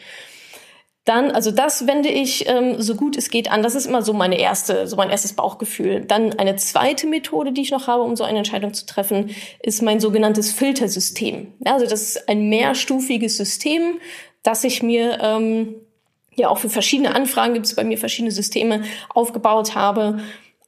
Dann, 1.05 1.31
also 1.31 1.49
das 1.49 1.87
wende 1.87 2.09
ich 2.09 2.47
ähm, 2.47 2.79
so 2.81 2.93
gut 2.93 3.17
es 3.17 3.31
geht 3.31 3.49
an. 3.49 3.63
Das 3.63 3.73
ist 3.73 3.87
immer 3.87 4.03
so 4.03 4.13
meine 4.13 4.37
erste, 4.37 4.85
so 4.85 4.95
mein 4.95 5.09
erstes 5.09 5.33
Bauchgefühl. 5.33 6.01
Dann 6.01 6.37
eine 6.37 6.55
zweite 6.57 7.07
Methode, 7.07 7.51
die 7.51 7.61
ich 7.61 7.71
noch 7.71 7.87
habe, 7.87 8.03
um 8.03 8.15
so 8.15 8.23
eine 8.23 8.39
Entscheidung 8.39 8.73
zu 8.73 8.85
treffen, 8.85 9.33
ist 9.63 9.81
mein 9.81 9.99
sogenanntes 9.99 10.51
Filtersystem. 10.51 11.53
Also 11.65 11.87
das 11.87 12.01
ist 12.01 12.29
ein 12.29 12.49
mehrstufiges 12.49 13.37
System, 13.37 13.99
das 14.43 14.63
ich 14.63 14.83
mir 14.83 15.17
ähm, 15.21 15.75
ja 16.39 16.49
auch 16.49 16.57
für 16.57 16.69
verschiedene 16.69 17.13
Anfragen 17.13 17.53
gibt 17.53 17.65
es 17.65 17.75
bei 17.75 17.83
mir 17.83 17.97
verschiedene 17.97 18.31
Systeme 18.31 18.83
aufgebaut 19.13 19.75
habe. 19.75 20.19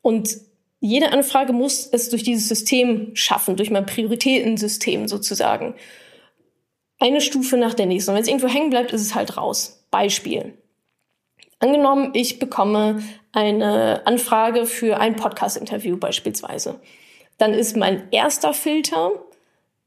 Und 0.01 0.37
jede 0.79 1.11
Anfrage 1.11 1.53
muss 1.53 1.87
es 1.91 2.09
durch 2.09 2.23
dieses 2.23 2.47
System 2.47 3.11
schaffen, 3.15 3.55
durch 3.55 3.71
mein 3.71 3.85
Prioritätensystem 3.85 5.07
sozusagen. 5.07 5.75
Eine 6.99 7.21
Stufe 7.21 7.57
nach 7.57 7.73
der 7.73 7.85
nächsten. 7.87 8.11
Und 8.11 8.15
wenn 8.15 8.23
es 8.23 8.27
irgendwo 8.27 8.47
hängen 8.47 8.69
bleibt, 8.69 8.91
ist 8.91 9.01
es 9.01 9.15
halt 9.15 9.37
raus. 9.37 9.85
Beispiel. 9.91 10.53
Angenommen, 11.59 12.11
ich 12.13 12.39
bekomme 12.39 13.03
eine 13.31 14.01
Anfrage 14.05 14.65
für 14.65 14.99
ein 14.99 15.15
Podcast-Interview 15.15 15.97
beispielsweise. 15.97 16.79
Dann 17.37 17.53
ist 17.53 17.77
mein 17.77 18.11
erster 18.11 18.53
Filter, 18.53 19.11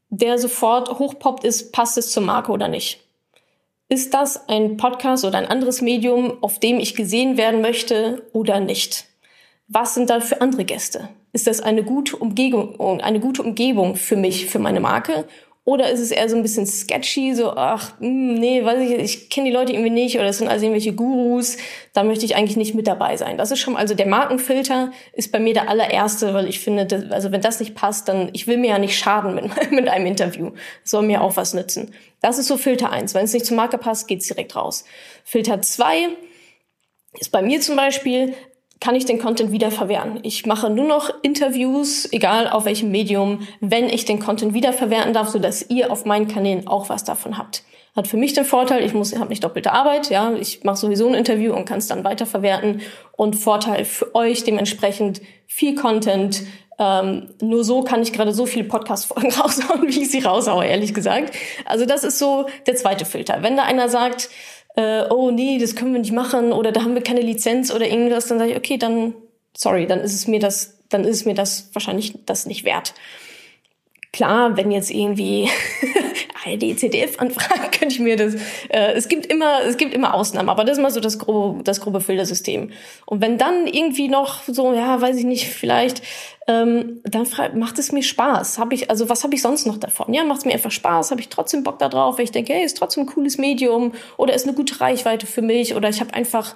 der 0.09 0.37
sofort 0.37 0.99
hochpoppt, 0.99 1.43
ist, 1.43 1.73
passt 1.73 1.97
es 1.97 2.11
zur 2.11 2.23
Marke 2.23 2.51
oder 2.51 2.67
nicht? 2.67 3.04
Ist 3.87 4.15
das 4.15 4.49
ein 4.49 4.77
Podcast 4.77 5.25
oder 5.25 5.37
ein 5.37 5.45
anderes 5.45 5.79
Medium, 5.79 6.41
auf 6.41 6.59
dem 6.59 6.79
ich 6.79 6.95
gesehen 6.95 7.37
werden 7.37 7.61
möchte 7.61 8.27
oder 8.33 8.59
nicht? 8.59 9.05
Was 9.67 9.93
sind 9.93 10.09
da 10.09 10.21
für 10.21 10.41
andere 10.41 10.65
Gäste? 10.65 11.09
Ist 11.33 11.45
das 11.45 11.61
eine 11.61 11.83
gute 11.83 12.15
Umgebung, 12.17 13.01
eine 13.01 13.19
gute 13.19 13.43
Umgebung 13.43 13.95
für 13.95 14.15
mich, 14.15 14.47
für 14.47 14.57
meine 14.57 14.79
Marke? 14.79 15.27
Oder 15.67 15.89
ist 15.89 15.99
es 15.99 16.11
eher 16.11 16.29
so 16.29 16.35
ein 16.35 16.43
bisschen 16.43 16.67
sketchy, 16.67 17.33
so, 17.33 17.49
ach, 17.49 17.99
hm, 17.99 18.35
nee, 18.35 18.63
weiß 18.63 18.79
ich, 18.87 18.91
ich 18.91 19.29
kenne 19.31 19.49
die 19.49 19.53
Leute 19.53 19.73
irgendwie 19.73 19.89
nicht 19.89 20.15
oder 20.15 20.27
es 20.27 20.37
sind 20.37 20.47
also 20.47 20.63
irgendwelche 20.63 20.93
Gurus, 20.93 21.57
da 21.93 22.03
möchte 22.03 22.23
ich 22.23 22.35
eigentlich 22.35 22.55
nicht 22.55 22.75
mit 22.75 22.85
dabei 22.85 23.17
sein. 23.17 23.35
Das 23.39 23.49
ist 23.49 23.59
schon, 23.59 23.75
also 23.75 23.95
der 23.95 24.05
Markenfilter 24.05 24.91
ist 25.13 25.31
bei 25.31 25.39
mir 25.39 25.55
der 25.55 25.67
allererste, 25.67 26.35
weil 26.35 26.47
ich 26.47 26.59
finde, 26.59 26.85
das, 26.85 27.09
also 27.09 27.31
wenn 27.31 27.41
das 27.41 27.59
nicht 27.59 27.73
passt, 27.73 28.07
dann, 28.07 28.29
ich 28.33 28.45
will 28.45 28.57
mir 28.57 28.69
ja 28.69 28.77
nicht 28.77 28.95
schaden 28.95 29.33
mit, 29.33 29.45
mit 29.71 29.87
einem 29.87 30.05
Interview. 30.05 30.51
Das 30.83 30.91
soll 30.91 31.01
mir 31.01 31.21
auch 31.21 31.35
was 31.35 31.55
nützen. 31.55 31.95
Das 32.21 32.37
ist 32.37 32.45
so 32.45 32.57
Filter 32.57 32.91
eins. 32.91 33.15
Wenn 33.15 33.25
es 33.25 33.33
nicht 33.33 33.47
zur 33.47 33.57
Marke 33.57 33.79
passt, 33.79 34.07
geht's 34.07 34.27
direkt 34.27 34.55
raus. 34.55 34.85
Filter 35.23 35.63
zwei 35.63 36.09
ist 37.19 37.31
bei 37.31 37.41
mir 37.41 37.59
zum 37.59 37.75
Beispiel, 37.75 38.35
kann 38.79 38.95
ich 38.95 39.05
den 39.05 39.19
Content 39.19 39.51
wiederverwerten. 39.51 40.19
Ich 40.23 40.45
mache 40.45 40.69
nur 40.69 40.85
noch 40.85 41.11
Interviews, 41.21 42.11
egal 42.11 42.49
auf 42.49 42.65
welchem 42.65 42.91
Medium, 42.91 43.47
wenn 43.61 43.89
ich 43.89 44.05
den 44.05 44.19
Content 44.19 44.53
wiederverwerten 44.53 45.13
darf, 45.13 45.29
so 45.29 45.39
dass 45.39 45.69
ihr 45.69 45.91
auf 45.91 46.05
meinen 46.05 46.27
Kanälen 46.27 46.67
auch 46.67 46.89
was 46.89 47.03
davon 47.03 47.37
habt. 47.37 47.63
Hat 47.95 48.07
für 48.07 48.17
mich 48.17 48.33
den 48.33 48.43
Vorteil, 48.43 48.83
ich 48.83 48.93
muss, 48.93 49.15
habe 49.15 49.29
nicht 49.29 49.43
doppelte 49.43 49.71
Arbeit, 49.71 50.09
ja, 50.09 50.33
ich 50.33 50.65
mache 50.65 50.75
sowieso 50.75 51.07
ein 51.07 51.13
Interview 51.13 51.53
und 51.53 51.63
kann 51.63 51.77
es 51.77 51.87
dann 51.87 52.03
weiterverwerten. 52.03 52.81
Und 53.13 53.37
Vorteil 53.37 53.85
für 53.85 54.13
euch 54.13 54.43
dementsprechend 54.43 55.21
viel 55.47 55.75
Content. 55.75 56.43
Ähm, 56.77 57.29
nur 57.41 57.63
so 57.63 57.83
kann 57.83 58.01
ich 58.01 58.11
gerade 58.11 58.33
so 58.33 58.45
viele 58.45 58.65
Podcast-Folgen 58.65 59.31
raushauen, 59.39 59.87
wie 59.87 60.01
ich 60.01 60.11
sie 60.11 60.19
raushaue, 60.19 60.65
ehrlich 60.65 60.93
gesagt. 60.93 61.33
Also 61.63 61.85
das 61.85 62.03
ist 62.03 62.19
so 62.19 62.47
der 62.67 62.75
zweite 62.75 63.05
Filter. 63.05 63.37
Wenn 63.41 63.55
da 63.55 63.63
einer 63.63 63.87
sagt, 63.87 64.29
äh, 64.75 65.03
oh 65.09 65.31
nee, 65.31 65.57
das 65.57 65.75
können 65.75 65.93
wir 65.93 66.01
nicht 66.01 66.11
machen 66.11 66.51
oder 66.51 66.71
da 66.71 66.83
haben 66.83 66.95
wir 66.95 67.03
keine 67.03 67.21
Lizenz 67.21 67.73
oder 67.73 67.87
irgendwas, 67.87 68.27
dann 68.27 68.39
sage 68.39 68.51
ich, 68.51 68.57
okay, 68.57 68.77
dann 68.77 69.13
sorry, 69.55 69.87
dann 69.87 69.99
ist 69.99 70.13
es 70.13 70.27
mir 70.27 70.39
das, 70.39 70.77
dann 70.89 71.03
ist 71.05 71.17
es 71.17 71.25
mir 71.25 71.33
das 71.33 71.69
wahrscheinlich 71.73 72.13
das 72.25 72.45
nicht 72.45 72.65
wert. 72.65 72.93
Klar, 74.11 74.57
wenn 74.57 74.71
jetzt 74.71 74.91
irgendwie 74.91 75.49
ARD, 76.45 76.77
ZDF 76.77 77.19
anfragen, 77.19 77.71
könnte 77.71 77.95
ich 77.95 77.99
mir 77.99 78.15
das. 78.15 78.35
Äh, 78.69 78.93
es 78.93 79.07
gibt 79.07 79.25
immer, 79.25 79.61
es 79.63 79.77
gibt 79.77 79.93
immer 79.93 80.13
Ausnahmen, 80.13 80.49
aber 80.49 80.63
das 80.63 80.77
ist 80.77 80.81
mal 80.81 80.91
so 80.91 80.99
das 80.99 81.19
grobe, 81.19 81.63
das 81.63 81.81
grobe 81.81 82.01
Filtersystem. 82.01 82.71
Und 83.05 83.21
wenn 83.21 83.37
dann 83.37 83.67
irgendwie 83.67 84.07
noch 84.07 84.43
so, 84.43 84.73
ja, 84.73 85.01
weiß 85.01 85.17
ich 85.17 85.25
nicht, 85.25 85.47
vielleicht 85.47 86.01
ähm, 86.47 87.01
dann 87.03 87.27
macht 87.55 87.79
es 87.79 87.91
mir 87.91 88.03
Spaß. 88.03 88.59
Hab 88.59 88.71
ich, 88.71 88.89
also 88.89 89.09
was 89.09 89.23
habe 89.23 89.33
ich 89.33 89.41
sonst 89.41 89.65
noch 89.65 89.77
davon? 89.77 90.13
Ja, 90.13 90.23
macht 90.23 90.39
es 90.39 90.45
mir 90.45 90.53
einfach 90.53 90.69
Spaß, 90.69 91.09
habe 91.09 91.21
ich 91.21 91.29
trotzdem 91.29 91.63
Bock 91.63 91.79
da 91.79 91.89
drauf, 91.89 92.17
weil 92.17 92.25
ich 92.25 92.31
denke, 92.31 92.53
hey, 92.53 92.63
ist 92.63 92.77
trotzdem 92.77 93.03
ein 93.03 93.07
cooles 93.07 93.39
Medium 93.39 93.93
oder 94.17 94.35
ist 94.35 94.47
eine 94.47 94.55
gute 94.55 94.79
Reichweite 94.79 95.25
für 95.25 95.41
mich 95.41 95.75
oder 95.75 95.89
ich 95.89 96.01
habe 96.01 96.13
einfach 96.13 96.55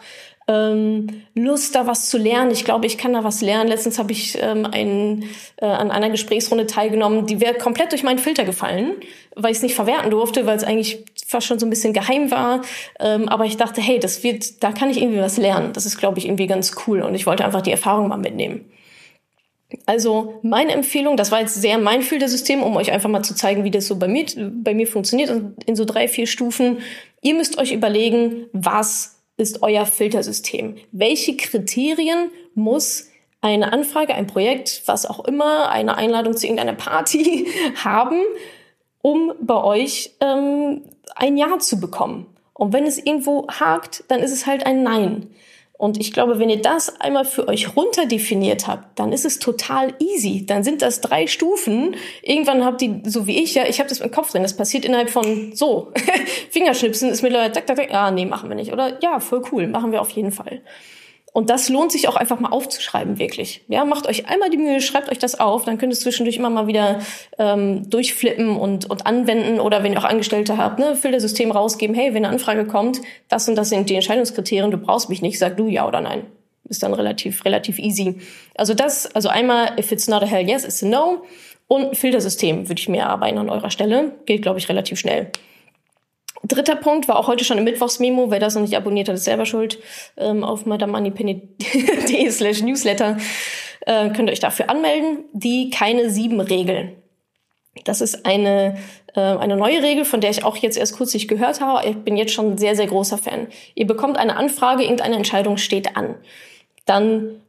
ähm, 0.50 1.08
Lust, 1.36 1.76
da 1.76 1.86
was 1.86 2.10
zu 2.10 2.18
lernen. 2.18 2.50
Ich 2.50 2.66
glaube, 2.66 2.88
ich 2.88 2.98
kann 2.98 3.14
da 3.14 3.24
was 3.24 3.42
lernen. 3.42 3.70
Letztens 3.70 4.00
habe 4.00 4.12
ich 4.12 4.38
ähm, 4.42 4.66
ein, 4.66 5.26
äh, 5.58 5.66
an 5.66 5.92
einer 5.92 6.10
Gesprächsrunde 6.10 6.66
teilgenommen, 6.66 7.28
die 7.28 7.40
wäre 7.40 7.54
komplett 7.54 7.92
durch 7.92 8.02
meinen 8.02 8.18
Filter 8.18 8.46
gefallen, 8.46 8.96
weil 9.36 9.52
ich 9.52 9.58
es 9.58 9.64
nicht 9.64 9.76
verwerten 9.76 10.10
durfte, 10.10 10.48
weil 10.48 10.58
es 10.58 10.64
eigentlich 10.64 11.06
fast 11.28 11.46
schon 11.46 11.60
so 11.60 11.68
ein 11.68 11.70
bisschen 11.70 11.94
geheim 11.94 12.32
war. 12.32 12.64
Ähm, 13.00 13.30
aber 13.30 13.46
ich 13.46 13.58
dachte, 13.58 13.80
hey, 13.80 14.00
das 14.00 14.24
wird, 14.24 14.64
da 14.64 14.72
kann 14.72 14.90
ich 14.90 15.00
irgendwie 15.00 15.22
was 15.22 15.38
lernen. 15.38 15.72
Das 15.74 15.86
ist, 15.86 16.00
glaube 16.00 16.18
ich, 16.18 16.26
irgendwie 16.26 16.48
ganz 16.48 16.76
cool 16.88 17.02
und 17.02 17.14
ich 17.14 17.28
wollte 17.28 17.46
einfach 17.46 17.62
die 17.62 17.72
Erfahrung 17.72 18.08
mal 18.08 18.18
mitnehmen. 18.18 18.66
Also 19.86 20.40
meine 20.42 20.72
Empfehlung, 20.72 21.16
das 21.16 21.32
war 21.32 21.42
jetzt 21.42 21.54
sehr 21.54 21.78
mein 21.78 22.02
Filtersystem, 22.02 22.64
um 22.64 22.76
euch 22.76 22.92
einfach 22.92 23.10
mal 23.10 23.22
zu 23.22 23.36
zeigen, 23.36 23.64
wie 23.64 23.70
das 23.70 23.86
so 23.86 24.00
bei 24.00 24.08
mir, 24.08 24.26
bei 24.36 24.74
mir 24.74 24.88
funktioniert, 24.88 25.32
in 25.68 25.76
so 25.76 25.86
drei, 25.86 26.08
vier 26.08 26.26
Stufen. 26.26 26.80
Ihr 27.22 27.36
müsst 27.36 27.60
euch 27.60 27.72
überlegen, 27.72 28.48
was 28.52 29.19
ist 29.40 29.64
euer 29.64 29.86
Filtersystem? 29.86 30.76
Welche 30.92 31.38
Kriterien 31.38 32.30
muss 32.56 33.10
eine 33.42 33.72
Anfrage, 33.72 34.14
ein 34.14 34.28
Projekt, 34.28 34.84
was 34.86 35.06
auch 35.06 35.24
immer, 35.26 35.70
eine 35.70 35.96
Einladung 35.98 36.36
zu 36.36 36.46
irgendeiner 36.46 36.74
Party 36.74 37.48
haben, 37.84 38.22
um 39.02 39.34
bei 39.42 39.64
euch 39.64 40.16
ähm, 40.20 40.84
ein 41.16 41.38
Ja 41.38 41.58
zu 41.60 41.80
bekommen? 41.80 42.28
Und 42.54 42.74
wenn 42.74 42.86
es 42.86 42.98
irgendwo 42.98 43.48
hakt, 43.48 44.04
dann 44.10 44.20
ist 44.20 44.34
es 44.34 44.46
halt 44.46 44.66
ein 44.66 44.84
Nein. 44.84 45.30
Und 45.80 45.98
ich 45.98 46.12
glaube, 46.12 46.40
wenn 46.40 46.50
ihr 46.50 46.62
das 46.62 47.00
einmal 47.00 47.24
für 47.24 47.48
euch 47.48 47.78
runterdefiniert 47.78 48.68
habt, 48.68 49.00
dann 49.00 49.14
ist 49.14 49.24
es 49.24 49.40
total 49.40 49.94
easy. 50.00 50.46
Dann 50.46 50.62
sind 50.62 50.82
das 50.82 51.00
drei 51.00 51.26
Stufen. 51.26 51.96
Irgendwann 52.22 52.66
habt 52.66 52.82
ihr, 52.82 53.00
so 53.06 53.28
wie 53.28 53.42
ich, 53.42 53.56
ja, 53.56 53.64
ich 53.66 53.80
habe 53.80 53.88
das 53.88 54.02
im 54.02 54.12
Kopf 54.12 54.30
drin. 54.30 54.44
Das 54.44 54.58
passiert 54.58 54.84
innerhalb 54.84 55.10
von 55.10 55.56
so. 55.56 55.94
Fingerschnipsen 56.52 57.10
ist 57.10 57.22
mittlerweile, 57.22 57.54
tak, 57.54 57.94
ah, 57.94 58.12
nee, 58.12 58.26
machen 58.26 58.50
wir 58.50 58.58
nicht. 58.58 58.74
Oder 58.74 59.02
ja, 59.02 59.22
voll 59.22 59.42
cool, 59.54 59.68
machen 59.68 59.94
wir 59.94 60.02
auf 60.02 60.10
jeden 60.10 60.34
Fall. 60.34 60.62
Und 61.32 61.50
das 61.50 61.70
lohnt 61.70 61.92
sich 61.92 62.08
auch 62.08 62.16
einfach 62.16 62.40
mal 62.40 62.50
aufzuschreiben, 62.50 63.20
wirklich. 63.20 63.62
Ja, 63.68 63.86
macht 63.86 64.08
euch 64.08 64.28
einmal 64.28 64.50
die 64.50 64.58
Mühe, 64.58 64.82
schreibt 64.82 65.12
euch 65.12 65.20
das 65.20 65.40
auf, 65.40 65.64
dann 65.64 65.78
könnt 65.78 65.92
ihr 65.92 65.96
es 65.96 66.02
zwischendurch 66.02 66.38
immer 66.38 66.50
mal 66.50 66.68
wieder 66.68 67.00
ähm, 67.38 67.90
durchflippen 67.90 68.58
und, 68.58 68.90
und 68.90 69.06
anwenden. 69.06 69.60
Oder 69.60 69.84
wenn 69.84 69.94
ihr 69.94 70.00
auch 70.00 70.06
Angestellte 70.06 70.58
habt, 70.58 70.80
ne, 70.80 70.96
Filtersystem 70.96 71.52
rausgeben, 71.52 71.96
hey, 71.96 72.14
wenn 72.14 72.26
eine 72.26 72.34
Anfrage 72.34 72.66
kommt, 72.66 73.02
das 73.28 73.48
und 73.48 73.56
das 73.56 73.70
sind 73.70 73.90
die 73.90 73.96
Entscheidungskriterien, 73.96 74.72
du 74.72 74.78
brauchst 74.78 75.10
mich 75.10 75.22
nicht, 75.22 75.38
sag 75.38 75.58
du 75.58 75.68
ja 75.68 75.88
oder 75.88 76.02
nein. 76.02 76.26
Ist 76.68 76.84
dann 76.84 76.94
relativ, 76.94 77.46
relativ 77.46 77.80
easy. 77.80 78.20
Also 78.56 78.74
das, 78.74 79.14
also 79.16 79.30
einmal, 79.30 79.80
if 79.80 79.92
it's 79.92 80.08
not 80.08 80.24
a 80.24 80.26
hell 80.26 80.48
yes, 80.48 80.64
it's 80.64 80.84
a 80.84 80.88
no. 80.88 81.24
Und 81.68 81.96
Filtersystem 81.96 82.68
würde 82.68 82.80
ich 82.80 82.90
mir 82.90 83.02
erarbeiten 83.02 83.38
an 83.38 83.50
eurer 83.50 83.70
Stelle. 83.70 84.14
Geht, 84.26 84.42
glaube 84.42 84.60
ich, 84.60 84.70
relativ 84.70 85.00
schnell. 85.00 85.32
Dritter 86.50 86.76
Punkt 86.76 87.08
war 87.08 87.18
auch 87.18 87.28
heute 87.28 87.46
schon 87.46 87.58
im 87.58 87.64
Mittwochsmemo. 87.64 88.30
Wer 88.32 88.40
das 88.40 88.56
noch 88.56 88.62
nicht 88.62 88.76
abonniert 88.76 89.08
hat, 89.08 89.16
ist 89.16 89.24
selber 89.24 89.46
schuld. 89.46 89.80
Ähm, 90.18 90.44
auf 90.44 90.66
madamoneypenny.de 90.66 92.30
slash 92.32 92.62
newsletter 92.62 93.18
äh, 93.86 94.10
könnt 94.10 94.30
ihr 94.30 94.34
euch 94.34 94.40
dafür 94.40 94.70
anmelden. 94.70 95.20
Die 95.32 95.70
keine 95.70 96.10
sieben 96.10 96.42
Regeln. 96.42 96.94
Das 97.86 98.02
ist 98.02 98.26
eine, 98.26 98.78
äh, 99.16 99.22
eine 99.22 99.56
neue 99.56 99.82
Regel, 99.82 100.06
von 100.06 100.22
der 100.22 100.32
ich 100.32 100.44
auch 100.44 100.58
jetzt 100.58 100.78
erst 100.78 100.98
kürzlich 100.98 101.28
gehört 101.28 101.62
habe. 101.62 101.88
Ich 101.88 101.98
bin 101.98 102.18
jetzt 102.18 102.34
schon 102.34 102.58
sehr, 102.58 102.76
sehr 102.76 102.88
großer 102.88 103.18
Fan. 103.18 103.48
Ihr 103.76 103.88
bekommt 103.88 104.18
eine 104.18 104.36
Anfrage, 104.36 104.84
irgendeine 104.84 105.16
Entscheidung 105.16 105.58
steht 105.58 105.96
an. 105.96 106.16
Dann 106.86 107.42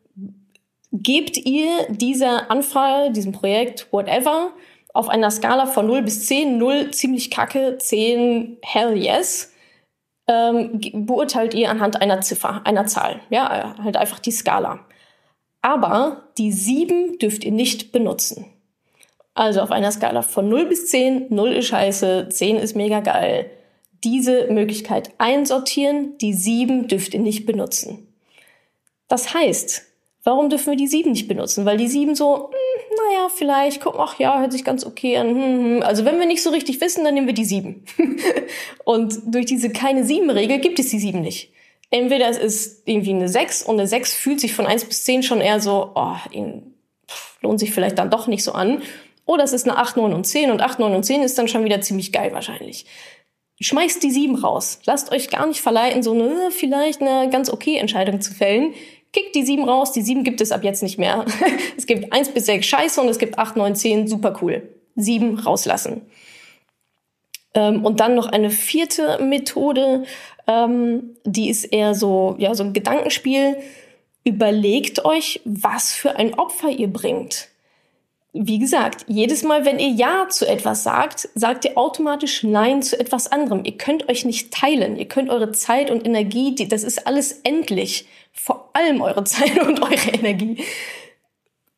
gebt 0.92 1.36
ihr 1.36 1.86
dieser 1.88 2.50
Anfrage, 2.50 3.12
diesem 3.12 3.32
Projekt, 3.32 3.88
whatever, 3.92 4.52
auf 4.92 5.08
einer 5.08 5.30
Skala 5.30 5.66
von 5.66 5.86
0 5.86 6.02
bis 6.02 6.26
10, 6.26 6.58
0 6.58 6.90
ziemlich 6.90 7.30
kacke, 7.30 7.78
10 7.78 8.58
hell 8.62 8.96
yes, 8.96 9.52
ähm, 10.26 10.80
beurteilt 10.92 11.54
ihr 11.54 11.70
anhand 11.70 12.00
einer 12.00 12.20
Ziffer, 12.20 12.62
einer 12.64 12.86
Zahl. 12.86 13.20
Ja, 13.30 13.76
halt 13.82 13.96
einfach 13.96 14.18
die 14.18 14.32
Skala. 14.32 14.80
Aber 15.62 16.24
die 16.38 16.52
7 16.52 17.18
dürft 17.18 17.44
ihr 17.44 17.52
nicht 17.52 17.92
benutzen. 17.92 18.46
Also 19.34 19.60
auf 19.60 19.70
einer 19.70 19.92
Skala 19.92 20.22
von 20.22 20.48
0 20.48 20.66
bis 20.66 20.88
10, 20.88 21.26
0 21.28 21.52
ist 21.52 21.66
scheiße, 21.66 22.28
10 22.30 22.56
ist 22.56 22.76
mega 22.76 23.00
geil. 23.00 23.50
Diese 24.02 24.46
Möglichkeit 24.50 25.10
einsortieren, 25.18 26.16
die 26.18 26.32
7 26.32 26.88
dürft 26.88 27.14
ihr 27.14 27.20
nicht 27.20 27.46
benutzen. 27.46 28.06
Das 29.08 29.34
heißt, 29.34 29.90
Warum 30.22 30.50
dürfen 30.50 30.72
wir 30.72 30.76
die 30.76 30.86
sieben 30.86 31.12
nicht 31.12 31.28
benutzen? 31.28 31.64
Weil 31.64 31.78
die 31.78 31.88
sieben 31.88 32.14
so, 32.14 32.50
naja, 33.08 33.28
vielleicht, 33.28 33.80
guck, 33.80 33.96
ach 33.98 34.18
ja, 34.18 34.40
hört 34.40 34.52
sich 34.52 34.64
ganz 34.64 34.84
okay 34.84 35.16
an. 35.16 35.28
Hm, 35.30 35.64
hm. 35.76 35.82
Also 35.82 36.04
wenn 36.04 36.18
wir 36.18 36.26
nicht 36.26 36.42
so 36.42 36.50
richtig 36.50 36.80
wissen, 36.80 37.04
dann 37.04 37.14
nehmen 37.14 37.26
wir 37.26 37.34
die 37.34 37.44
sieben. 37.44 37.84
und 38.84 39.18
durch 39.26 39.46
diese 39.46 39.70
keine 39.70 40.04
sieben 40.04 40.30
Regel 40.30 40.58
gibt 40.58 40.78
es 40.78 40.90
die 40.90 40.98
sieben 40.98 41.20
nicht. 41.22 41.52
Entweder 41.90 42.28
es 42.28 42.38
ist 42.38 42.82
irgendwie 42.86 43.10
eine 43.10 43.28
sechs 43.28 43.62
und 43.62 43.78
eine 43.78 43.88
sechs 43.88 44.14
fühlt 44.14 44.40
sich 44.40 44.54
von 44.54 44.66
eins 44.66 44.84
bis 44.84 45.04
zehn 45.04 45.22
schon 45.22 45.40
eher 45.40 45.60
so, 45.60 45.90
oh, 45.94 46.16
lohnt 47.42 47.58
sich 47.58 47.72
vielleicht 47.72 47.98
dann 47.98 48.10
doch 48.10 48.26
nicht 48.26 48.44
so 48.44 48.52
an. 48.52 48.82
Oder 49.26 49.44
es 49.44 49.52
ist 49.52 49.68
eine 49.68 49.78
acht, 49.78 49.96
neun 49.96 50.12
und 50.12 50.24
zehn 50.24 50.50
und 50.50 50.60
acht, 50.60 50.78
neun 50.78 50.94
und 50.94 51.04
zehn 51.04 51.22
ist 51.22 51.38
dann 51.38 51.48
schon 51.48 51.64
wieder 51.64 51.80
ziemlich 51.80 52.12
geil 52.12 52.32
wahrscheinlich. 52.32 52.86
Schmeißt 53.60 54.02
die 54.02 54.10
sieben 54.10 54.36
raus. 54.36 54.80
Lasst 54.86 55.12
euch 55.12 55.28
gar 55.28 55.46
nicht 55.46 55.60
verleiten, 55.60 56.02
so 56.02 56.12
eine 56.12 56.50
vielleicht 56.50 57.00
eine 57.00 57.28
ganz 57.30 57.50
okay 57.50 57.76
Entscheidung 57.76 58.20
zu 58.20 58.32
fällen 58.32 58.74
Kickt 59.12 59.34
die 59.34 59.42
sieben 59.42 59.68
raus, 59.68 59.92
die 59.92 60.02
sieben 60.02 60.24
gibt 60.24 60.40
es 60.40 60.52
ab 60.52 60.62
jetzt 60.62 60.82
nicht 60.82 60.98
mehr. 60.98 61.24
es 61.76 61.86
gibt 61.86 62.12
eins 62.12 62.28
bis 62.28 62.46
sechs 62.46 62.66
scheiße 62.66 63.00
und 63.00 63.08
es 63.08 63.18
gibt 63.18 63.38
acht, 63.38 63.56
neun, 63.56 63.74
zehn, 63.74 64.06
super 64.06 64.38
cool. 64.40 64.68
Sieben 64.96 65.38
rauslassen. 65.38 66.02
Ähm, 67.54 67.84
und 67.84 68.00
dann 68.00 68.14
noch 68.14 68.26
eine 68.26 68.50
vierte 68.50 69.18
Methode, 69.22 70.04
ähm, 70.46 71.16
die 71.24 71.50
ist 71.50 71.64
eher 71.64 71.94
so, 71.94 72.36
ja, 72.38 72.54
so 72.54 72.62
ein 72.62 72.72
Gedankenspiel. 72.72 73.56
Überlegt 74.22 75.04
euch, 75.04 75.40
was 75.44 75.92
für 75.92 76.16
ein 76.16 76.34
Opfer 76.34 76.70
ihr 76.70 76.88
bringt 76.88 77.49
wie 78.32 78.60
gesagt, 78.60 79.06
jedes 79.08 79.42
Mal, 79.42 79.64
wenn 79.64 79.80
ihr 79.80 79.88
Ja 79.88 80.28
zu 80.28 80.46
etwas 80.46 80.84
sagt, 80.84 81.28
sagt 81.34 81.64
ihr 81.64 81.76
automatisch 81.76 82.44
Nein 82.44 82.82
zu 82.82 82.98
etwas 82.98 83.32
anderem. 83.32 83.64
Ihr 83.64 83.76
könnt 83.76 84.08
euch 84.08 84.24
nicht 84.24 84.52
teilen. 84.52 84.96
Ihr 84.96 85.08
könnt 85.08 85.30
eure 85.30 85.50
Zeit 85.50 85.90
und 85.90 86.06
Energie, 86.06 86.54
das 86.68 86.84
ist 86.84 87.06
alles 87.06 87.40
endlich. 87.42 88.06
Vor 88.32 88.70
allem 88.72 89.02
eure 89.02 89.24
Zeit 89.24 89.58
und 89.60 89.82
eure 89.82 90.10
Energie. 90.12 90.62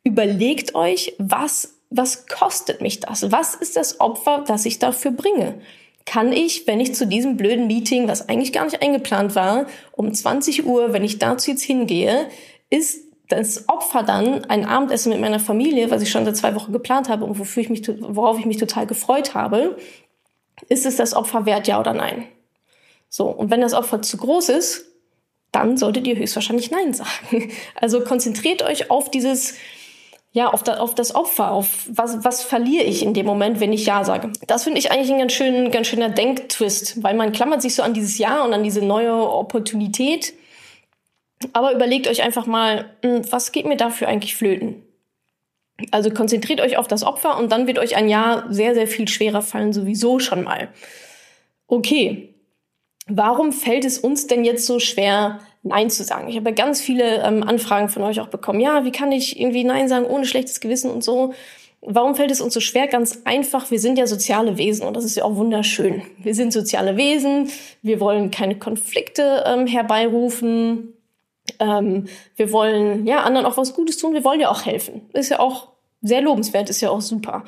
Überlegt 0.05 0.75
euch, 0.75 1.15
was, 1.19 1.79
was 1.89 2.27
kostet 2.27 2.83
mich 2.83 3.01
das? 3.01 3.33
Was 3.33 3.55
ist 3.55 3.77
das 3.77 4.01
Opfer, 4.01 4.45
das 4.47 4.67
ich 4.67 4.79
dafür 4.79 5.13
bringe? 5.13 5.61
Kann 6.05 6.33
ich, 6.33 6.67
wenn 6.67 6.81
ich 6.81 6.95
zu 6.95 7.07
diesem 7.07 7.37
blöden 7.37 7.69
Meeting, 7.69 8.09
was 8.09 8.29
eigentlich 8.29 8.53
gar 8.53 8.65
nicht 8.65 8.83
eingeplant 8.83 9.37
war, 9.37 9.67
um 9.93 10.13
20 10.13 10.67
Uhr, 10.67 10.93
wenn 10.93 11.05
ich 11.05 11.19
dazu 11.19 11.53
jetzt 11.53 11.63
hingehe, 11.63 12.29
ist 12.69 13.02
das 13.37 13.69
Opfer 13.69 14.03
dann 14.03 14.45
ein 14.47 14.65
Abendessen 14.65 15.11
mit 15.11 15.21
meiner 15.21 15.41
Familie, 15.41 15.91
was 15.91 16.03
ich 16.03 16.11
schon 16.11 16.25
seit 16.25 16.37
zwei 16.37 16.55
Wochen 16.55 16.73
geplant 16.73 17.09
habe 17.09 17.25
und 17.25 17.39
wofür 17.39 17.63
ich 17.63 17.71
mich, 17.71 17.83
worauf 18.01 18.39
ich 18.39 18.47
mich 18.47 18.59
total 18.59 18.87
gefreut 18.87 19.35
habe, 19.35 19.77
ist 20.69 20.87
es 20.87 20.97
das 20.97 21.15
Opfer 21.15 21.47
wert, 21.47 21.67
ja 21.67 21.81
oder 21.81 21.93
nein? 21.93 22.27
So. 23.09 23.27
Und 23.27 23.51
wenn 23.51 23.61
das 23.61 23.75
Opfer 23.75 24.03
zu 24.03 24.17
groß 24.17 24.49
ist, 24.51 24.87
dann 25.53 25.77
solltet 25.77 26.07
ihr 26.07 26.17
höchstwahrscheinlich 26.17 26.71
Nein 26.71 26.95
sagen. 26.95 27.53
Also 27.75 28.01
konzentriert 28.01 28.63
euch 28.63 28.91
auf 28.91 29.11
dieses, 29.11 29.55
ja, 30.33 30.51
auf, 30.51 30.63
da, 30.63 30.79
auf 30.79 30.95
das 30.95 31.15
Opfer, 31.15 31.53
auf 31.53 31.87
was, 31.89 32.25
was 32.25 32.43
verliere 32.43 32.85
ich 32.85 33.03
in 33.03 33.13
dem 33.13 33.27
Moment, 33.27 33.61
wenn 33.61 33.73
ich 33.73 33.85
Ja 33.85 34.03
sage. 34.05 34.33
Das 34.47 34.65
finde 34.65 34.79
ich 34.79 34.91
eigentlich 34.91 35.13
ein 35.13 35.19
ganz, 35.19 35.33
schön, 35.33 35.71
ganz 35.71 35.87
schöner 35.89 36.09
Denktwist, 36.09 37.03
weil 37.03 37.15
man 37.15 37.33
klammert 37.33 37.61
sich 37.61 37.75
so 37.75 37.83
an 37.83 37.93
dieses 37.93 38.17
Ja 38.17 38.43
und 38.45 38.55
an 38.55 38.65
diese 38.65 38.81
neue 38.81 39.15
Opportunität 39.15 40.33
aber 41.53 41.73
überlegt 41.73 42.09
euch 42.09 42.23
einfach 42.23 42.47
mal, 42.47 42.87
hm, 43.03 43.23
was 43.31 43.53
geht 43.53 43.67
mir 43.67 43.77
dafür 43.77 44.09
eigentlich 44.09 44.37
flöten? 44.37 44.83
Also 45.91 46.11
konzentriert 46.11 46.61
euch 46.61 46.77
auf 46.77 46.87
das 46.87 47.03
Opfer 47.03 47.39
und 47.39 47.51
dann 47.51 47.67
wird 47.67 47.79
euch 47.79 47.97
ein 47.97 48.09
Jahr 48.09 48.47
sehr, 48.51 48.75
sehr 48.75 48.87
viel 48.87 49.09
schwerer 49.09 49.43
fallen, 49.43 49.73
sowieso 49.73 50.19
schon 50.19 50.45
mal. 50.45 50.69
Okay, 51.67 52.35
warum 53.07 53.53
fällt 53.53 53.85
es 53.85 53.99
uns 53.99 54.27
denn 54.27 54.45
jetzt 54.45 54.67
so 54.67 54.79
schwer, 54.79 55.41
Nein 55.63 55.91
zu 55.91 56.05
sagen? 56.05 56.29
Ich 56.29 56.37
habe 56.37 56.53
ganz 56.53 56.81
viele 56.81 57.23
ähm, 57.23 57.43
Anfragen 57.43 57.89
von 57.89 58.03
euch 58.03 58.21
auch 58.21 58.29
bekommen. 58.29 58.61
Ja, 58.61 58.85
wie 58.85 58.93
kann 58.93 59.13
ich 59.13 59.41
irgendwie 59.41 59.65
Nein 59.65 59.89
sagen 59.89 60.07
ohne 60.07 60.25
schlechtes 60.25 60.61
Gewissen 60.61 60.91
und 60.91 61.03
so? 61.03 61.35
Warum 61.85 62.15
fällt 62.15 62.31
es 62.31 62.41
uns 62.41 62.55
so 62.55 62.61
schwer? 62.61 62.87
Ganz 62.87 63.23
einfach, 63.25 63.73
wir 63.73 63.81
sind 63.81 63.99
ja 63.99 64.07
soziale 64.07 64.57
Wesen 64.57 64.87
und 64.87 64.97
das 64.97 65.05
ist 65.05 65.17
ja 65.17 65.25
auch 65.25 65.35
wunderschön. 65.35 66.03
Wir 66.19 66.35
sind 66.35 66.53
soziale 66.53 66.97
Wesen, 66.97 67.51
wir 67.83 67.99
wollen 67.99 68.31
keine 68.31 68.57
Konflikte 68.57 69.43
ähm, 69.47 69.67
herbeirufen, 69.67 70.93
ähm, 71.63 72.07
wir 72.37 72.53
wollen 72.53 73.07
ja 73.07 73.23
anderen 73.23 73.47
auch 73.47 73.57
was 73.57 73.75
Gutes 73.75 73.97
tun. 73.97 74.15
Wir 74.15 74.25
wollen 74.25 74.41
ja 74.41 74.51
auch 74.51 74.67
helfen. 74.67 75.03
Ist 75.13 75.31
ja 75.31 75.39
auch 75.39 75.69
sehr 76.03 76.21
lobenswert, 76.21 76.69
ist 76.69 76.81
ja 76.81 76.91
auch 76.91 77.01
super. 77.01 77.45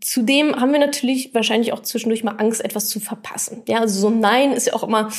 Zudem 0.00 0.60
haben 0.60 0.72
wir 0.72 0.78
natürlich 0.78 1.34
wahrscheinlich 1.34 1.72
auch 1.72 1.80
zwischendurch 1.80 2.24
mal 2.24 2.36
Angst, 2.36 2.64
etwas 2.64 2.88
zu 2.88 3.00
verpassen. 3.00 3.62
Ja, 3.66 3.80
also 3.80 3.98
so 3.98 4.08
ein 4.08 4.20
Nein 4.20 4.52
ist 4.52 4.66
ja 4.66 4.74
auch 4.74 4.82
immer, 4.82 5.10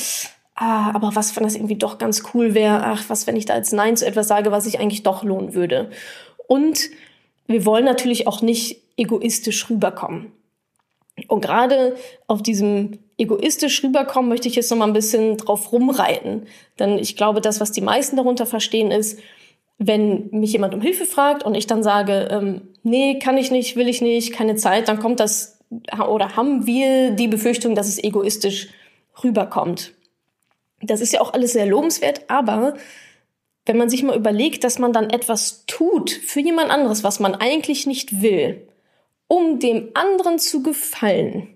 ah, 0.54 0.90
aber 0.92 1.14
was, 1.14 1.34
wenn 1.36 1.44
das 1.44 1.56
irgendwie 1.56 1.76
doch 1.76 1.98
ganz 1.98 2.22
cool 2.34 2.54
wäre? 2.54 2.82
Ach, 2.84 3.04
was, 3.08 3.26
wenn 3.26 3.36
ich 3.36 3.46
da 3.46 3.54
als 3.54 3.72
Nein 3.72 3.96
zu 3.96 4.06
etwas 4.06 4.28
sage, 4.28 4.50
was 4.52 4.64
sich 4.64 4.78
eigentlich 4.78 5.02
doch 5.02 5.24
lohnen 5.24 5.54
würde? 5.54 5.90
Und 6.46 6.80
wir 7.46 7.64
wollen 7.64 7.84
natürlich 7.84 8.26
auch 8.26 8.42
nicht 8.42 8.82
egoistisch 8.96 9.68
rüberkommen. 9.68 10.32
Und 11.28 11.40
gerade 11.40 11.96
auf 12.26 12.42
diesem 12.42 12.98
egoistisch 13.18 13.82
rüberkommen 13.82 14.28
möchte 14.28 14.48
ich 14.48 14.56
jetzt 14.56 14.70
noch 14.70 14.78
mal 14.78 14.86
ein 14.86 14.92
bisschen 14.92 15.36
drauf 15.36 15.72
rumreiten. 15.72 16.46
Denn 16.78 16.98
ich 16.98 17.16
glaube, 17.16 17.40
das, 17.40 17.60
was 17.60 17.72
die 17.72 17.80
meisten 17.80 18.16
darunter 18.16 18.46
verstehen, 18.46 18.90
ist, 18.90 19.18
wenn 19.78 20.28
mich 20.30 20.52
jemand 20.52 20.74
um 20.74 20.80
Hilfe 20.80 21.04
fragt 21.04 21.42
und 21.42 21.54
ich 21.54 21.66
dann 21.66 21.82
sage, 21.82 22.28
ähm, 22.30 22.62
nee, 22.82 23.18
kann 23.18 23.36
ich 23.36 23.50
nicht, 23.50 23.76
will 23.76 23.88
ich 23.88 24.00
nicht, 24.00 24.32
keine 24.32 24.56
Zeit, 24.56 24.88
dann 24.88 25.00
kommt 25.00 25.20
das 25.20 25.58
oder 26.08 26.36
haben 26.36 26.66
wir 26.66 27.10
die 27.10 27.28
Befürchtung, 27.28 27.74
dass 27.74 27.88
es 27.88 28.02
egoistisch 28.02 28.68
rüberkommt. 29.22 29.92
Das 30.80 31.00
ist 31.00 31.12
ja 31.12 31.20
auch 31.20 31.32
alles 31.32 31.52
sehr 31.52 31.66
lobenswert, 31.66 32.22
aber 32.28 32.74
wenn 33.64 33.76
man 33.76 33.90
sich 33.90 34.02
mal 34.02 34.16
überlegt, 34.16 34.62
dass 34.62 34.78
man 34.78 34.92
dann 34.92 35.10
etwas 35.10 35.64
tut 35.66 36.10
für 36.10 36.40
jemand 36.40 36.70
anderes, 36.70 37.02
was 37.02 37.18
man 37.18 37.34
eigentlich 37.34 37.86
nicht 37.86 38.22
will, 38.22 38.68
um 39.26 39.58
dem 39.58 39.90
anderen 39.94 40.38
zu 40.38 40.62
gefallen, 40.62 41.55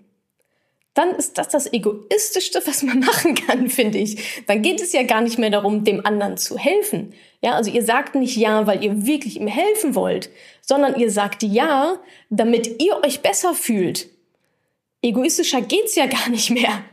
dann 0.93 1.11
ist 1.11 1.37
das 1.37 1.49
das 1.49 1.71
Egoistischste, 1.71 2.61
was 2.65 2.83
man 2.83 2.99
machen 3.11 3.35
kann, 3.35 3.69
finde 3.69 3.97
ich. 3.97 4.43
Dann 4.47 4.61
geht 4.61 4.81
es 4.81 4.93
ja 4.93 5.03
gar 5.03 5.21
nicht 5.21 5.37
mehr 5.37 5.49
darum, 5.49 5.83
dem 5.83 6.05
anderen 6.05 6.37
zu 6.37 6.57
helfen. 6.57 7.13
Ja, 7.41 7.53
also 7.53 7.71
ihr 7.71 7.83
sagt 7.83 8.15
nicht 8.15 8.37
ja, 8.37 8.67
weil 8.67 8.83
ihr 8.83 9.05
wirklich 9.05 9.39
ihm 9.39 9.47
helfen 9.47 9.95
wollt, 9.95 10.29
sondern 10.61 10.99
ihr 10.99 11.09
sagt 11.09 11.43
ja, 11.43 11.97
damit 12.29 12.81
ihr 12.81 13.03
euch 13.03 13.21
besser 13.21 13.53
fühlt. 13.55 14.09
Egoistischer 15.01 15.61
geht's 15.61 15.95
ja 15.95 16.05
gar 16.05 16.29
nicht 16.29 16.51
mehr. 16.51 16.83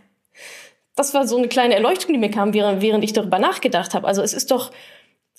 Das 0.97 1.13
war 1.15 1.29
so 1.29 1.37
eine 1.37 1.49
kleine 1.49 1.75
Erleuchtung, 1.75 2.13
die 2.13 2.19
mir 2.19 2.31
kam, 2.31 2.55
während, 2.55 3.05
ich 3.05 3.13
darüber 3.13 3.39
nachgedacht 3.39 3.95
habe. 3.95 4.07
Also 4.07 4.23
es 4.23 4.33
ist 4.33 4.51
doch 4.51 4.73